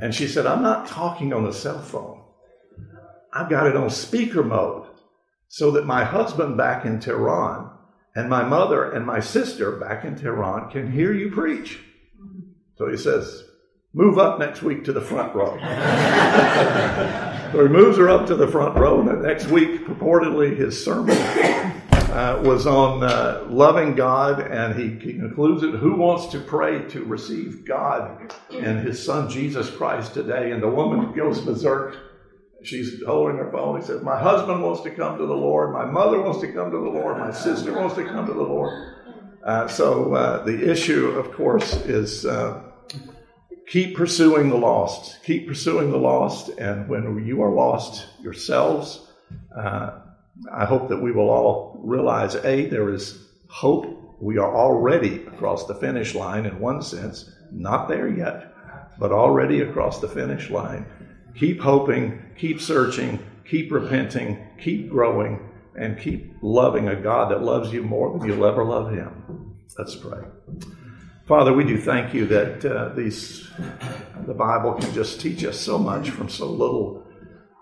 And 0.00 0.14
she 0.14 0.26
said, 0.26 0.46
I'm 0.46 0.62
not 0.62 0.88
talking 0.88 1.32
on 1.32 1.44
the 1.44 1.52
cell 1.52 1.80
phone. 1.80 2.22
I've 3.32 3.50
got 3.50 3.66
it 3.66 3.76
on 3.76 3.90
speaker 3.90 4.42
mode 4.42 4.86
so 5.48 5.70
that 5.72 5.86
my 5.86 6.04
husband 6.04 6.56
back 6.56 6.84
in 6.84 6.98
Tehran 6.98 7.70
and 8.16 8.28
my 8.28 8.42
mother 8.42 8.90
and 8.90 9.06
my 9.06 9.20
sister 9.20 9.72
back 9.72 10.04
in 10.04 10.16
Tehran 10.16 10.70
can 10.70 10.90
hear 10.90 11.12
you 11.12 11.30
preach. 11.30 11.78
So 12.76 12.88
he 12.88 12.96
says, 12.96 13.44
Move 13.94 14.18
up 14.18 14.38
next 14.38 14.62
week 14.62 14.84
to 14.84 14.92
the 14.92 15.00
front 15.00 15.34
row. 15.34 15.56
so 17.52 17.62
he 17.62 17.68
moves 17.68 17.98
her 17.98 18.08
up 18.08 18.26
to 18.26 18.34
the 18.34 18.48
front 18.48 18.76
row, 18.76 19.00
and 19.00 19.08
the 19.08 19.28
next 19.28 19.46
week, 19.46 19.86
purportedly, 19.86 20.56
his 20.56 20.82
sermon 20.82 21.16
uh, 21.16 22.40
was 22.44 22.66
on 22.66 23.02
uh, 23.02 23.44
loving 23.48 23.94
God, 23.94 24.40
and 24.40 24.78
he, 24.78 24.96
concludes 25.18 25.62
it 25.62 25.74
Who 25.74 25.96
wants 25.96 26.26
to 26.32 26.40
pray 26.40 26.82
to 26.88 27.04
receive 27.04 27.66
God 27.66 28.34
and 28.52 28.80
his 28.80 29.04
son 29.04 29.28
Jesus 29.28 29.70
Christ 29.70 30.14
today? 30.14 30.52
And 30.52 30.62
the 30.62 30.68
woman 30.68 31.12
goes 31.14 31.40
berserk 31.40 31.96
She's 32.62 33.02
holding 33.04 33.36
her 33.36 33.50
phone. 33.52 33.80
He 33.80 33.86
says, 33.86 34.02
My 34.02 34.18
husband 34.18 34.62
wants 34.62 34.82
to 34.82 34.90
come 34.90 35.16
to 35.18 35.26
the 35.26 35.34
Lord. 35.34 35.72
My 35.72 35.84
mother 35.84 36.20
wants 36.20 36.40
to 36.40 36.52
come 36.52 36.70
to 36.70 36.76
the 36.76 36.90
Lord. 36.90 37.18
My 37.18 37.30
sister 37.30 37.72
wants 37.72 37.94
to 37.94 38.04
come 38.04 38.26
to 38.26 38.32
the 38.32 38.42
Lord. 38.42 38.94
Uh, 39.44 39.68
so 39.68 40.14
uh, 40.14 40.44
the 40.44 40.68
issue, 40.70 41.10
of 41.10 41.32
course, 41.32 41.74
is 41.86 42.26
uh, 42.26 42.60
keep 43.68 43.96
pursuing 43.96 44.48
the 44.48 44.56
lost. 44.56 45.22
Keep 45.24 45.46
pursuing 45.46 45.90
the 45.90 45.98
lost. 45.98 46.48
And 46.58 46.88
when 46.88 47.24
you 47.26 47.42
are 47.42 47.52
lost 47.52 48.06
yourselves, 48.20 49.06
uh, 49.54 50.00
I 50.52 50.64
hope 50.64 50.88
that 50.88 51.02
we 51.02 51.12
will 51.12 51.30
all 51.30 51.78
realize 51.82 52.34
A, 52.36 52.66
there 52.66 52.90
is 52.90 53.18
hope. 53.48 53.94
We 54.20 54.38
are 54.38 54.54
already 54.54 55.24
across 55.26 55.66
the 55.66 55.74
finish 55.74 56.14
line 56.14 56.46
in 56.46 56.58
one 56.58 56.82
sense, 56.82 57.30
not 57.52 57.88
there 57.88 58.08
yet, 58.08 58.52
but 58.98 59.12
already 59.12 59.60
across 59.60 60.00
the 60.00 60.08
finish 60.08 60.50
line. 60.50 60.86
Keep 61.36 61.60
hoping, 61.60 62.20
keep 62.36 62.60
searching, 62.60 63.20
keep 63.48 63.70
repenting, 63.70 64.44
keep 64.60 64.90
growing, 64.90 65.48
and 65.76 66.00
keep 66.00 66.34
loving 66.42 66.88
a 66.88 66.96
God 66.96 67.30
that 67.30 67.42
loves 67.42 67.72
you 67.72 67.82
more 67.82 68.18
than 68.18 68.26
you'll 68.26 68.46
ever 68.46 68.64
love 68.64 68.90
Him. 68.90 69.56
Let's 69.78 69.94
pray. 69.94 70.24
Father, 71.28 71.52
we 71.52 71.64
do 71.64 71.76
thank 71.76 72.14
you 72.14 72.24
that 72.24 72.64
uh, 72.64 72.88
these 72.94 73.50
the 74.26 74.32
Bible 74.32 74.72
can 74.72 74.94
just 74.94 75.20
teach 75.20 75.44
us 75.44 75.60
so 75.60 75.76
much 75.76 76.08
from 76.08 76.30
so 76.30 76.46
little, 76.46 77.06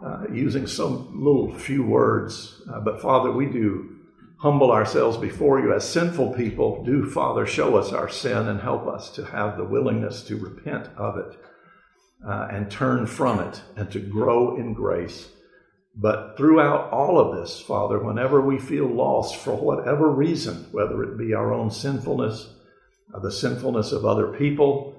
uh, 0.04 0.22
using 0.32 0.68
so 0.68 1.10
little 1.12 1.52
few 1.52 1.82
words. 1.82 2.62
Uh, 2.72 2.78
but 2.78 3.02
Father, 3.02 3.32
we 3.32 3.46
do 3.46 3.96
humble 4.38 4.70
ourselves 4.70 5.16
before 5.16 5.58
you 5.58 5.74
as 5.74 5.88
sinful 5.88 6.34
people. 6.34 6.84
Do 6.84 7.10
Father 7.10 7.44
show 7.44 7.76
us 7.76 7.92
our 7.92 8.08
sin 8.08 8.46
and 8.46 8.60
help 8.60 8.86
us 8.86 9.10
to 9.16 9.24
have 9.24 9.56
the 9.56 9.64
willingness 9.64 10.22
to 10.28 10.36
repent 10.36 10.88
of 10.96 11.16
it 11.18 11.36
uh, 12.24 12.46
and 12.52 12.70
turn 12.70 13.04
from 13.04 13.40
it 13.40 13.60
and 13.74 13.90
to 13.90 13.98
grow 13.98 14.56
in 14.56 14.74
grace. 14.74 15.28
But 15.96 16.36
throughout 16.36 16.92
all 16.92 17.18
of 17.18 17.36
this, 17.36 17.58
Father, 17.58 17.98
whenever 17.98 18.40
we 18.40 18.60
feel 18.60 18.86
lost 18.86 19.34
for 19.34 19.56
whatever 19.56 20.08
reason, 20.08 20.68
whether 20.70 21.02
it 21.02 21.18
be 21.18 21.34
our 21.34 21.52
own 21.52 21.72
sinfulness, 21.72 22.52
uh, 23.12 23.20
the 23.20 23.32
sinfulness 23.32 23.92
of 23.92 24.04
other 24.04 24.28
people, 24.28 24.94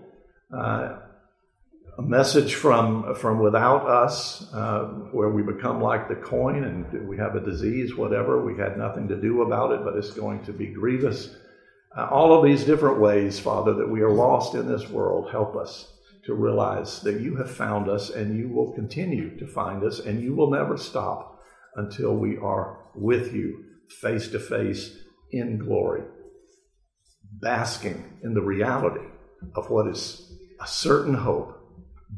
uh, 0.55 0.97
a 1.97 2.01
message 2.01 2.55
from 2.55 3.15
from 3.15 3.39
without 3.39 3.87
us, 3.87 4.51
uh, 4.53 4.83
where 5.11 5.29
we 5.29 5.41
become 5.41 5.81
like 5.81 6.07
the 6.07 6.15
coin 6.15 6.63
and 6.63 7.07
we 7.07 7.17
have 7.17 7.35
a 7.35 7.39
disease, 7.39 7.95
whatever, 7.95 8.41
we 8.43 8.57
had 8.57 8.77
nothing 8.77 9.07
to 9.07 9.19
do 9.19 9.41
about 9.41 9.71
it, 9.71 9.83
but 9.83 9.95
it's 9.95 10.11
going 10.11 10.43
to 10.45 10.53
be 10.53 10.67
grievous. 10.67 11.35
Uh, 11.97 12.07
all 12.11 12.31
of 12.33 12.45
these 12.45 12.63
different 12.63 12.99
ways, 12.99 13.39
Father, 13.39 13.73
that 13.73 13.89
we 13.89 14.01
are 14.01 14.11
lost 14.11 14.53
in 14.53 14.67
this 14.67 14.87
world, 14.89 15.31
help 15.31 15.55
us 15.55 15.91
to 16.25 16.33
realize 16.33 17.01
that 17.01 17.21
you 17.21 17.35
have 17.37 17.49
found 17.49 17.89
us 17.89 18.09
and 18.09 18.37
you 18.37 18.49
will 18.49 18.73
continue 18.73 19.35
to 19.39 19.47
find 19.47 19.83
us 19.83 19.99
and 19.99 20.21
you 20.21 20.35
will 20.35 20.51
never 20.51 20.77
stop 20.77 21.41
until 21.75 22.15
we 22.15 22.37
are 22.37 22.77
with 22.93 23.33
you 23.33 23.63
face 23.87 24.27
to 24.27 24.39
face 24.39 24.97
in 25.31 25.57
glory, 25.57 26.03
basking 27.31 28.17
in 28.23 28.33
the 28.33 28.41
reality 28.41 29.05
of 29.55 29.69
what 29.69 29.87
is 29.87 30.31
a 30.61 30.67
certain 30.67 31.13
hope 31.13 31.53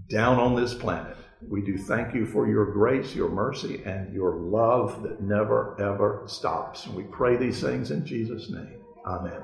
down 0.10 0.40
on 0.40 0.56
this 0.56 0.74
planet. 0.74 1.18
We 1.48 1.62
do 1.62 1.78
thank 1.78 2.14
you 2.14 2.26
for 2.26 2.48
your 2.48 2.66
grace, 2.66 3.16
your 3.16 3.30
mercy, 3.30 3.82
and 3.86 4.14
your 4.14 4.36
love 4.36 5.04
that 5.04 5.22
never, 5.22 5.80
ever 5.80 6.24
stops. 6.26 6.86
And 6.86 6.96
we 6.96 7.04
pray 7.04 7.38
these 7.38 7.62
things 7.62 7.92
in 7.92 8.06
Jesus' 8.06 8.50
name. 8.50 8.82
Amen. 9.06 9.42